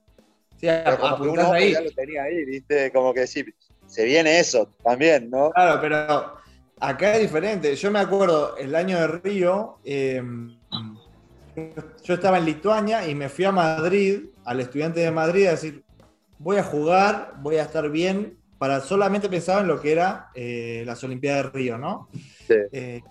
[0.60, 1.72] Sí, pero como que uno apuntás ahí.
[1.72, 2.92] ya lo tenía ahí, ¿viste?
[2.92, 3.44] Como que sí,
[3.86, 5.50] se viene eso también, ¿no?
[5.50, 6.34] Claro, pero
[6.80, 7.74] acá es diferente.
[7.76, 10.22] Yo me acuerdo el año de Río, eh,
[12.02, 15.84] yo estaba en Lituania y me fui a Madrid, al estudiante de Madrid, a decir,
[16.38, 20.84] voy a jugar, voy a estar bien para solamente pensaba en lo que era eh,
[20.86, 22.08] las Olimpiadas de Río, ¿no?
[22.46, 22.54] Sí.
[22.72, 23.02] Eh,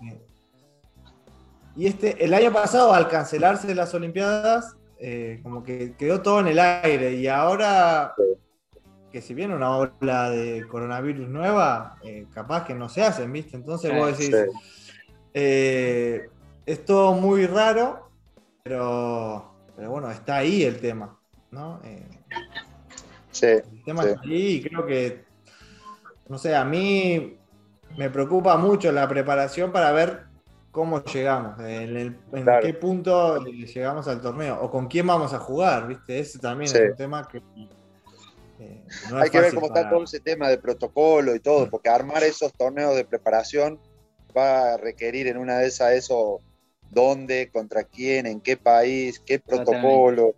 [1.76, 4.76] y este, el año pasado, al cancelarse las Olimpiadas,
[5.06, 7.12] eh, como que quedó todo en el aire.
[7.12, 8.14] Y ahora,
[9.12, 13.54] que si viene una ola de coronavirus nueva, eh, capaz que no se hacen, ¿viste?
[13.54, 14.34] Entonces vos decís,
[15.34, 16.26] eh,
[16.64, 18.08] es todo muy raro,
[18.62, 21.18] pero, pero bueno, está ahí el tema,
[21.50, 21.82] ¿no?
[23.30, 24.08] Sí, el tema sí.
[24.08, 25.24] está ahí y creo que,
[26.30, 27.36] no sé, a mí
[27.98, 30.33] me preocupa mucho la preparación para ver
[30.74, 32.66] cómo llegamos, en, el- en Claro.
[32.66, 36.18] qué punto eh, llegamos al torneo o con quién vamos a jugar, ¿viste?
[36.18, 36.78] Ese también Sí.
[36.78, 37.38] es un tema que
[38.58, 41.38] eh, no es Hay que ver cómo para- está todo ese tema de protocolo y
[41.40, 43.80] todo, porque armar esos torneos de preparación
[44.36, 46.40] va a requerir en una de esas eso,
[46.90, 50.34] dónde, contra quién, en qué país, qué protocolo.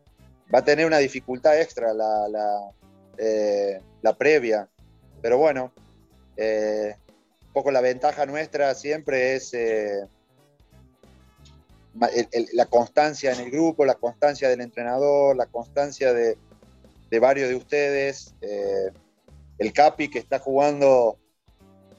[0.54, 2.70] Va a tener una dificultad extra la, la,
[3.16, 4.68] eh, la previa.
[5.22, 5.72] Pero bueno,
[6.36, 6.94] eh,
[7.46, 10.04] un poco la ventaja nuestra siempre es eh,
[12.14, 16.36] el- el- la constancia en el grupo, la constancia del entrenador, la constancia de,
[17.10, 18.34] de varios de ustedes.
[18.40, 18.90] eh,
[19.58, 21.18] el Capi que está jugando,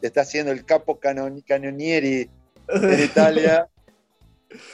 [0.02, 2.30] está haciendo el capo canon- canonieri
[2.70, 3.68] en Italia.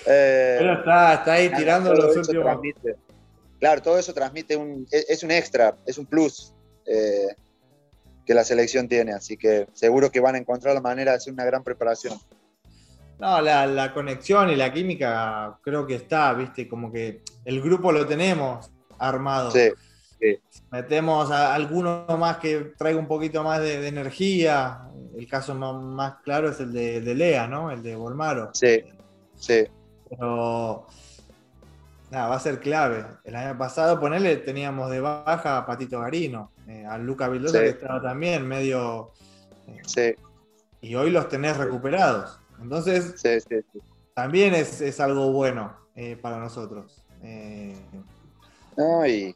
[0.05, 2.45] Eh, Pero está, está ahí tirando los últimos.
[2.45, 2.95] transmite-
[3.59, 4.86] Claro, todo eso transmite un.
[4.91, 6.53] Es, es un extra, es un plus
[6.86, 7.30] eh,
[8.24, 9.13] que la selección tiene.
[9.13, 12.13] Así que seguro que van a encontrar la manera de hacer una gran preparación.
[13.20, 16.68] No, la, la conexión y la química creo que está, ¿viste?
[16.68, 19.51] Como que el grupo lo tenemos armado.
[19.51, 19.70] Sí,
[20.72, 24.89] Metemos a alguno más que traiga un poquito más de, de energía.
[25.18, 27.70] El caso más, más claro es el de, de Lea, ¿no?
[27.72, 28.49] El de Volmaro.
[28.53, 28.84] Sí.
[29.36, 29.66] sí,
[30.09, 30.88] Pero
[32.09, 33.05] nada, va a ser clave.
[33.26, 37.64] El año pasado, ponele, teníamos de baja a Patito Garino, eh, a Luca Vildosa Sí.
[37.66, 39.11] que estaba también medio.
[39.68, 40.16] eh, sí,
[40.82, 42.39] y hoy los tenés recuperados.
[42.62, 43.80] Entonces, sí, sí, sí.
[44.14, 47.04] también es, es algo bueno eh, para nosotros.
[47.24, 47.76] Eh,
[48.78, 49.36] No, y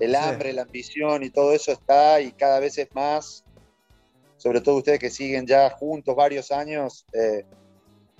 [0.00, 3.44] el hambre, la ambición y todo eso está y cada vez es más.
[4.36, 7.44] Sobre todo ustedes que siguen ya juntos varios años, eh,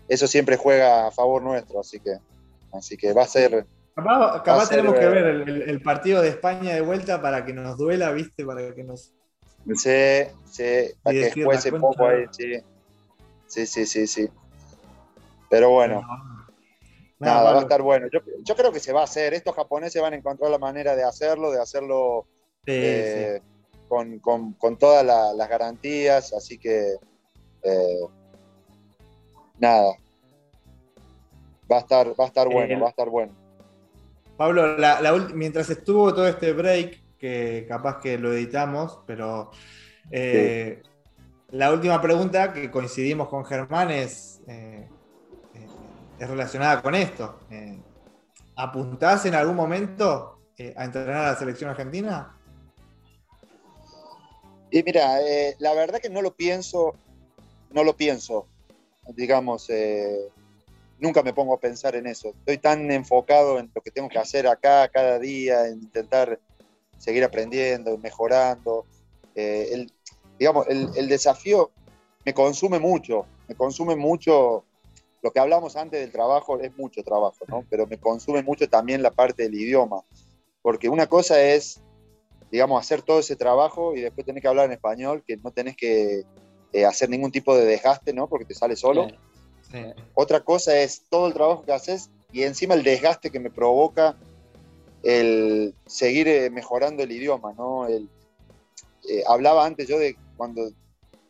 [0.08, 1.80] eso siempre juega a favor nuestro.
[1.80, 2.16] Así que,
[2.72, 3.66] así que va a ser.
[3.94, 7.44] Capaz, capaz ser, tenemos que ver el, el- el partido de España de vuelta para
[7.44, 8.44] que nos duela, ¿viste?
[8.44, 9.12] Para que nos.
[9.76, 10.64] Sí, sí,
[11.02, 12.52] para que la poco concha- ahí, sí.
[13.52, 14.30] Sí, sí, sí, sí.
[15.50, 16.48] Pero bueno, Nada,
[17.18, 18.06] nada, va a estar bueno.
[18.10, 19.34] Yo, yo creo que se va a hacer.
[19.34, 22.26] Estos japoneses van a encontrar la manera de hacerlo, de hacerlo
[22.64, 23.42] Sí, eh,
[23.88, 26.32] Con, con- con todas la- las garantías.
[26.32, 26.94] Así que,
[27.62, 28.00] eh,
[29.58, 29.92] nada.
[31.70, 33.34] Va a estar, va a estar bueno, El- va a estar bueno.
[34.38, 39.50] Pablo, la- la mientras estuvo todo este break, que capaz que lo editamos, pero
[40.10, 40.82] eh,
[41.52, 44.88] la última pregunta que coincidimos con Germán es, eh,
[45.54, 45.66] eh,
[46.18, 47.40] es relacionada con esto.
[47.50, 47.78] Eh,
[48.56, 50.38] ¿Apuntás en algún momento
[50.76, 52.38] a entrenar a la selección argentina?
[54.70, 55.18] Y mira,
[55.58, 56.94] la verdad que no lo pienso,
[57.70, 58.46] no lo pienso,
[59.08, 59.68] digamos,
[60.98, 62.28] nunca me pongo a pensar en eso.
[62.28, 66.38] Estoy tan enfocado en lo que tengo que hacer acá cada día, en intentar
[66.98, 68.86] seguir aprendiendo, mejorando.
[69.34, 69.90] El,
[70.42, 71.70] digamos, el, el desafío
[72.24, 74.64] me consume mucho, me consume mucho,
[75.22, 77.64] lo que hablamos antes del trabajo es mucho trabajo, ¿no?
[77.70, 80.02] Pero me consume mucho también la parte del idioma,
[80.62, 81.80] porque una cosa es
[82.52, 85.74] digamos, hacer todo ese trabajo y después tenés que hablar en español, que no tenés
[85.74, 86.24] que
[86.72, 88.28] eh, hacer ningún tipo de desgaste, ¿no?
[88.28, 89.08] Porque te sale solo.
[90.12, 94.16] Otra cosa es todo el trabajo que haces y encima el desgaste que me provoca
[95.02, 97.86] el seguir eh, mejorando el idioma, ¿no?
[97.86, 98.10] El,
[99.08, 100.70] eh, hablaba antes yo de cuando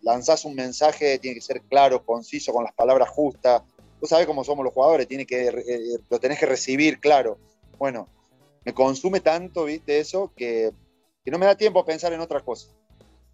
[0.03, 3.62] lanzás un mensaje, tiene que ser claro, conciso, con las palabras justas.
[4.00, 7.38] Vos sabés cómo somos los jugadores, tiene que, eh, lo tenés que recibir claro.
[7.78, 8.09] Bueno,
[8.64, 10.70] me consume tanto, viste, eso, que,
[11.24, 12.68] que no me da tiempo a pensar en otra cosa.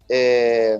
[0.07, 0.79] Eh,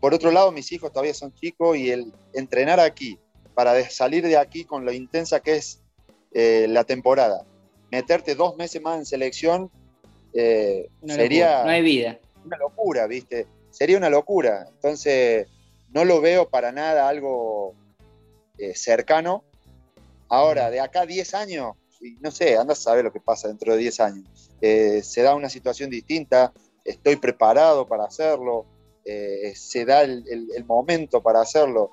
[0.00, 3.18] por otro lado, mis hijos todavía son chicos y el entrenar aquí,
[3.54, 5.80] para salir de aquí con lo intensa que es
[6.32, 7.44] eh, la temporada,
[7.90, 9.70] meterte dos meses más en selección,
[10.32, 12.18] eh, sería locura, No hay vida.
[12.44, 13.46] una locura, ¿viste?
[13.80, 14.66] Sería una locura.
[14.68, 15.48] Entonces,
[15.88, 17.74] no lo veo para nada algo
[18.58, 19.42] eh, cercano.
[20.28, 21.72] Ahora, de acá a 10 años,
[22.20, 24.50] no sé, andas a saber lo que pasa dentro de 10 años.
[24.60, 26.52] Eh, se da una situación distinta,
[26.84, 28.66] estoy preparado para hacerlo,
[29.06, 31.92] eh, se da el, el- el momento para hacerlo.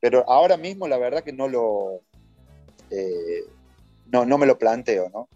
[0.00, 2.00] Pero ahora mismo la verdad que no lo,
[4.06, 5.28] no, no me lo planteo, ¿no?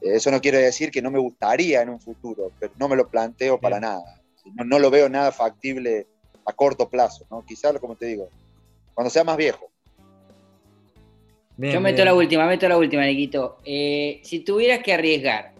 [0.00, 3.08] Eso no quiere decir que no me gustaría en un futuro, pero no me lo
[3.08, 4.23] planteo para nada.
[4.54, 6.06] No, no lo veo nada factible
[6.44, 7.44] a corto plazo, ¿no?
[7.44, 8.28] Quizás, como te digo,
[8.94, 9.70] cuando sea más viejo.
[11.56, 13.58] Bien, Yo meto la última, meto la última, Niquito.
[13.64, 15.52] Eh, si tuvieras que arriesgar,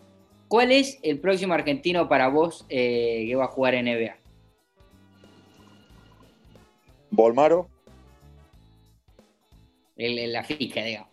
[0.48, 4.16] ¿cuál es el próximo argentino para vos eh, que va a jugar en NBA?
[7.10, 7.68] Volmaro.
[9.96, 11.10] El, la fija, digamos.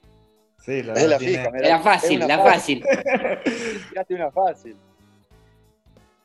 [0.66, 1.52] Sí, la, es la fija.
[1.60, 2.84] La fácil, la fácil.
[3.90, 4.76] Fíjate una fácil.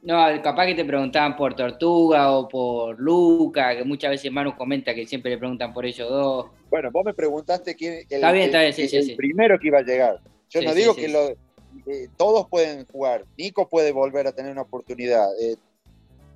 [0.06, 4.94] No, capaz que te preguntaban por Tortuga o por Luca, que muchas veces Manu comenta
[4.94, 6.46] que siempre le preguntan por ellos dos.
[6.70, 9.80] Bueno, vos me preguntaste quién el, está bien, está bien, sí, el, primero que iba
[9.80, 10.20] a llegar.
[10.48, 13.24] Yo no digo que lo, eh, todos pueden jugar.
[13.36, 15.26] Nico puede volver a tener una oportunidad.
[15.40, 15.56] Eh,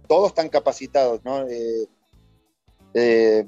[0.08, 1.46] todos están capacitados, ¿no?
[2.92, 3.46] Eh,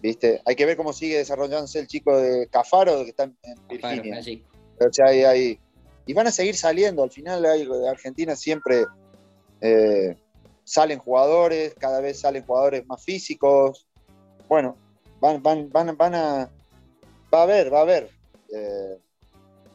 [0.00, 0.40] ¿Viste?
[0.46, 3.36] Hay que ver cómo sigue desarrollándose el chico de Cafaro que está en
[3.68, 4.18] Virginia.
[4.80, 5.58] o sea, hay,
[6.06, 7.02] y van a seguir saliendo.
[7.02, 8.86] Al final, de Argentina siempre
[10.70, 13.88] salen jugadores, cada vez salen jugadores más físicos.
[14.48, 14.76] Bueno,
[15.20, 16.50] van, van, van, van a.
[17.32, 18.10] Va a haber, va a haber.
[18.54, 18.98] Eh,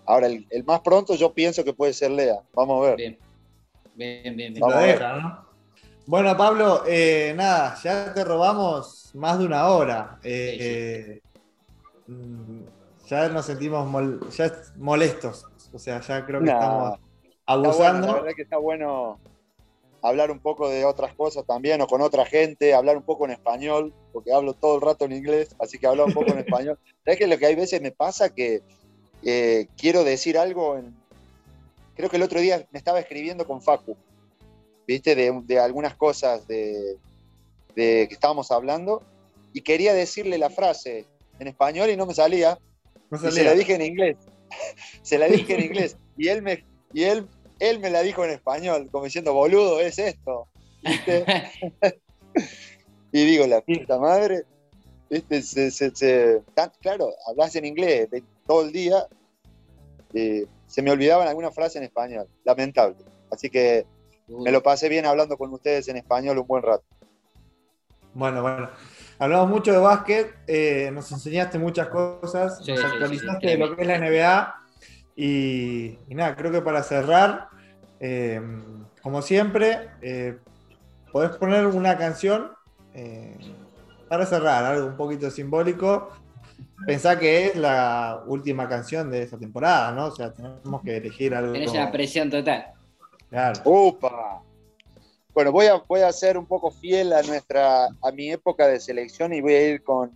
[0.05, 2.39] ahora, el, más pronto yo pienso que puede ser Lea.
[2.53, 2.95] Vamos a ver.
[2.95, 3.17] Bien,
[3.95, 4.53] bien, bien.
[6.07, 10.19] Bueno, Pablo, eh, nada, ya te robamos más de una hora.
[10.23, 11.21] Eh,
[12.07, 12.61] mm,
[13.07, 13.85] ya nos sentimos
[14.33, 15.45] ya molestos.
[15.73, 16.99] O sea, ya creo que estamos
[17.45, 18.07] abusando.
[18.07, 19.19] la verdad que está bueno
[20.01, 23.31] hablar un poco de otras cosas también o con otra gente, hablar un poco en
[23.31, 26.77] español, porque hablo todo el rato en inglés, así que hablo un poco en español.
[27.03, 28.61] ¿Sabes que lo que hay veces me pasa que
[29.23, 30.79] eh, quiero decir algo?
[31.95, 33.95] creo que el otro día me estaba escribiendo con Facu,
[34.87, 35.15] ¿viste?
[35.15, 36.97] De, algunas cosas de,
[37.73, 39.01] que estábamos hablando
[39.53, 41.05] y quería decirle la frase
[41.39, 42.59] en español y no me salía.
[43.11, 44.17] Y se la dije en inglés.
[45.01, 45.97] se la dije en inglés.
[46.17, 47.27] Y él me, y él
[47.59, 50.47] él me la dijo en español, como diciendo, boludo, es esto.
[53.11, 54.43] y digo, la puta madre,
[56.81, 58.09] claro, hablas en inglés
[58.45, 59.07] todo el día,
[60.13, 62.97] se me olvidaban algunas frases en español, lamentable.
[63.31, 63.85] Así que
[64.27, 66.83] me lo pasé bien hablando con ustedes en español un buen rato.
[68.13, 68.69] Bueno, bueno.
[69.17, 73.87] Hablamos mucho de básquet, eh, nos enseñaste muchas cosas, nos actualizaste de lo que es
[73.87, 74.64] la NBA
[75.15, 77.47] y, nada, creo que para cerrar,
[77.99, 78.41] eh,
[79.01, 80.37] como siempre, eh,
[81.11, 82.51] podés poner una canción
[82.93, 83.37] eh,
[84.09, 86.09] para cerrar, algo un poquito simbólico.
[86.85, 90.07] Pensá que es la última canción de esta temporada, ¿no?
[90.07, 91.53] O sea, tenemos que elegir algo.
[91.53, 92.73] Tenés una presión total.
[93.29, 93.61] Claro.
[93.63, 94.41] ¡Upa!
[95.33, 98.79] Bueno, voy a, voy a ser un poco fiel a nuestra, a mi época de
[98.79, 100.11] selección y voy a ir con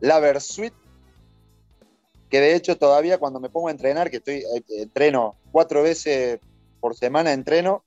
[0.00, 0.72] La Versuit
[2.30, 6.38] que de hecho todavía cuando me pongo a entrenar, que estoy eh, entreno cuatro veces
[6.78, 7.84] por semana entreno,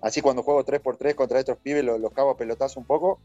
[0.00, 3.18] así cuando juego 3x3 contra estos pibes los, los cago a pelotazo un poco,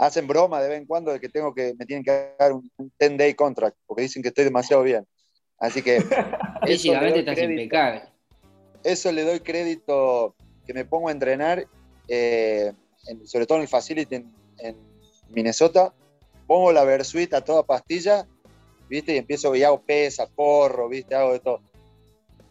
[0.00, 2.70] hacen broma de vez en cuando de que tengo que me tienen que dar un,
[2.98, 5.06] 10 day contract porque dicen que estoy demasiado bien.
[5.58, 6.00] Así que
[6.66, 8.02] físicamente estás impecable.
[8.82, 10.34] Eso le doy crédito
[10.66, 11.66] que me pongo a entrenar,
[12.08, 12.72] eh,
[13.26, 14.34] sobre todo en el facility en,
[15.28, 15.94] Minnesota,
[16.46, 18.26] pongo la Versuit a toda pastilla
[18.90, 19.14] ¿viste?
[19.14, 21.14] Y empiezo y hago pesa, corro, ¿viste?
[21.14, 21.60] Hago de todo.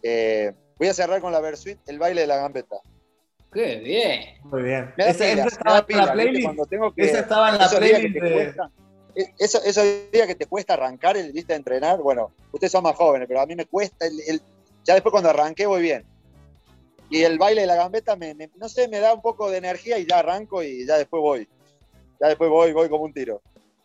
[0.01, 2.77] Eh, voy a cerrar con la Versuit, el baile de la gambeta.
[3.51, 4.39] ¡Qué bien!
[4.43, 4.93] Muy bien.
[4.97, 6.49] esa, estaba en la playlist.
[6.95, 8.59] esa estaba en la playlist.
[9.15, 12.95] E, esos días que te cuesta arrancar el viste de entrenar, bueno, ustedes son más
[12.95, 14.41] jóvenes, pero a mí me cuesta, el,
[14.85, 16.05] ya después cuando arranqué voy bien.
[17.09, 19.97] Y el baile de la gambeta, me, no sé, me da un poco de energía
[19.97, 21.49] y ya arranco y ya después voy.
[22.21, 23.41] Ya después voy, voy como un tiro.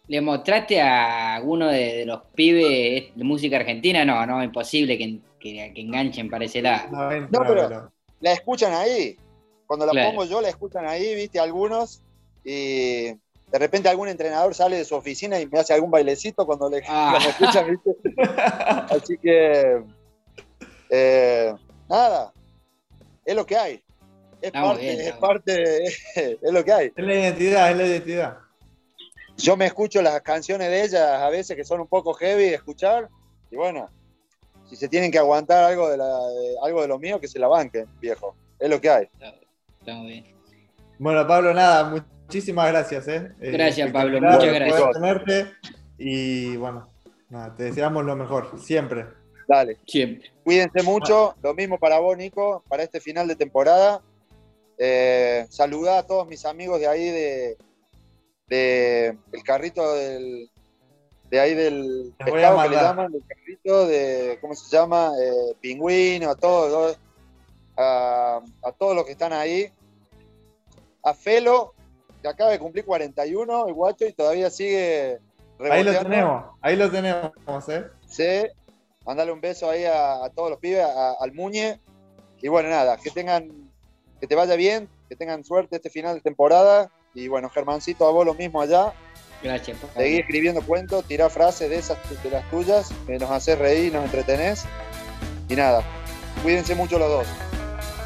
[0.07, 4.05] ¿Le mostraste a alguno de, los pibes de música argentina?
[4.05, 6.91] No, no, imposible que, que, enganchen para ese lado.
[7.31, 7.91] No, pero
[8.21, 9.17] la escuchan ahí.
[9.67, 12.03] Cuando la pongo yo, la escuchan ahí, viste, algunos.
[12.45, 16.69] Y de repente algún entrenador sale de su oficina y me hace algún bailecito cuando
[16.69, 17.19] le ah.
[17.27, 17.97] escuchan, viste.
[18.27, 19.83] Así que.
[20.91, 21.55] Eh,
[21.89, 22.31] nada.
[23.25, 23.83] Es lo que hay.
[24.43, 25.85] Es parte, es parte,
[26.15, 26.93] es lo que hay.
[26.95, 28.44] Es la identidad, es la identidad
[29.37, 32.55] yo me escucho las canciones de ellas a veces que son un poco heavy de
[32.55, 33.09] escuchar
[33.51, 33.89] y bueno,
[34.69, 36.19] si se tienen que aguantar algo de, la,
[36.63, 38.35] algo de lo mío, que se la banquen, viejo.
[38.59, 39.09] Es lo que hay.
[39.85, 40.25] bien.
[40.99, 43.09] Bueno, Pablo, nada, muchísimas gracias.
[43.09, 43.33] ¿eh?
[43.41, 44.93] eh gracias, Pablo, muchas gracias.
[44.93, 45.53] Tenerte
[45.99, 46.89] y bueno,
[47.29, 49.07] nada, te deseamos lo mejor, siempre.
[49.47, 49.79] Dale.
[49.87, 50.33] Siempre.
[50.43, 54.01] Cuídense mucho, lo mismo para vos, Nico, para este final de temporada.
[54.79, 57.57] Eh, saluda a todos mis amigos de ahí de,
[58.49, 60.51] de el carrito del,
[61.31, 65.13] de ahí del pescado que le llaman, del carrito de, ¿cómo se llama?
[65.21, 66.99] Eh, pingüino, a todos,
[67.77, 68.41] a,
[68.79, 69.71] todos los que están ahí.
[71.03, 71.75] a Felo,
[72.23, 75.19] que acaba de cumplir 41, el guacho, y todavía sigue
[75.59, 77.33] Ahí lo tenemos, ahí lo tenemos,
[77.69, 77.85] ¿eh?
[78.07, 78.47] Sí,
[79.05, 81.81] mandale un beso ahí a, todos los pibes, al Muñe.
[82.43, 83.49] Y bueno, nada, que tengan,
[84.21, 86.91] que te vaya bien, que tengan suerte este final de temporada.
[87.15, 88.93] Y bueno, Germancito, a vos lo mismo allá.
[89.43, 89.79] Gracias.
[89.95, 94.05] Seguí escribiendo cuentos, tirá frases de esas de las tuyas, que nos haces reír, nos
[94.05, 94.65] entretenés.
[95.49, 95.83] Y nada,
[96.43, 97.27] cuídense mucho los dos.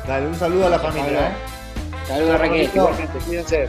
[0.06, 1.28] Dale, un saludo a la familia.
[1.28, 1.32] ¿eh?
[2.06, 2.70] Saludos, Raquel.
[2.74, 3.68] Igualmente, cuídense.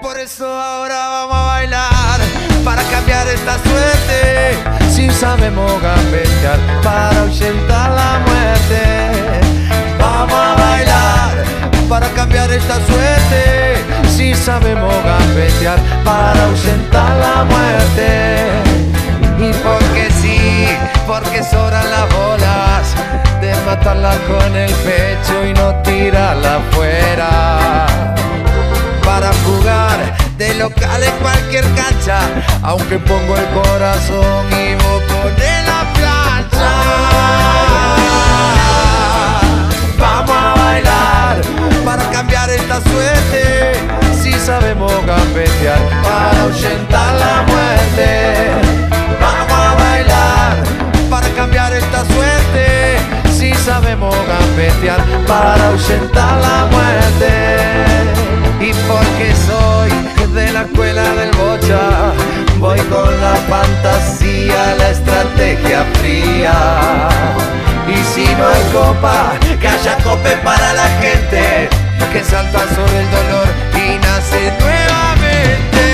[0.00, 2.20] Por eso ahora vamos a bailar
[2.64, 4.90] para cambiar esta suerte.
[4.90, 9.38] Si sabemos gambetear para ahuyentar la muerte.
[9.98, 11.37] Vamos a bailar
[11.88, 13.76] para cambiar esta suerte.
[14.08, 18.46] Si sabemos gambetear para ahuyentar la muerte.
[19.38, 20.66] Y porque sí,
[21.06, 22.94] porque sobran las bolas
[23.40, 27.86] de matarla con el pecho y no tirarla afuera
[29.04, 32.18] para jugar de local en cualquier cancha,
[32.62, 36.70] aunque pongo el corazón y vos pones la plancha.
[39.98, 41.07] Vamos a bailar
[41.84, 43.72] para cambiar esta suerte,
[44.22, 48.50] si sabemos gambetear para ahuyentar la muerte.
[49.20, 50.56] Vamos a bailar
[51.10, 52.98] para cambiar esta suerte,
[53.30, 58.27] si sabemos gambetear para ahuyentar la muerte
[58.60, 59.90] y porque soy
[60.34, 62.12] de la escuela del bocha,
[62.58, 67.08] voy con la fantasía, la estrategia fría.
[67.88, 71.68] Y si no hay copa, que haya cope para la gente
[72.12, 75.87] que salta sobre el dolor y nace nuevamente.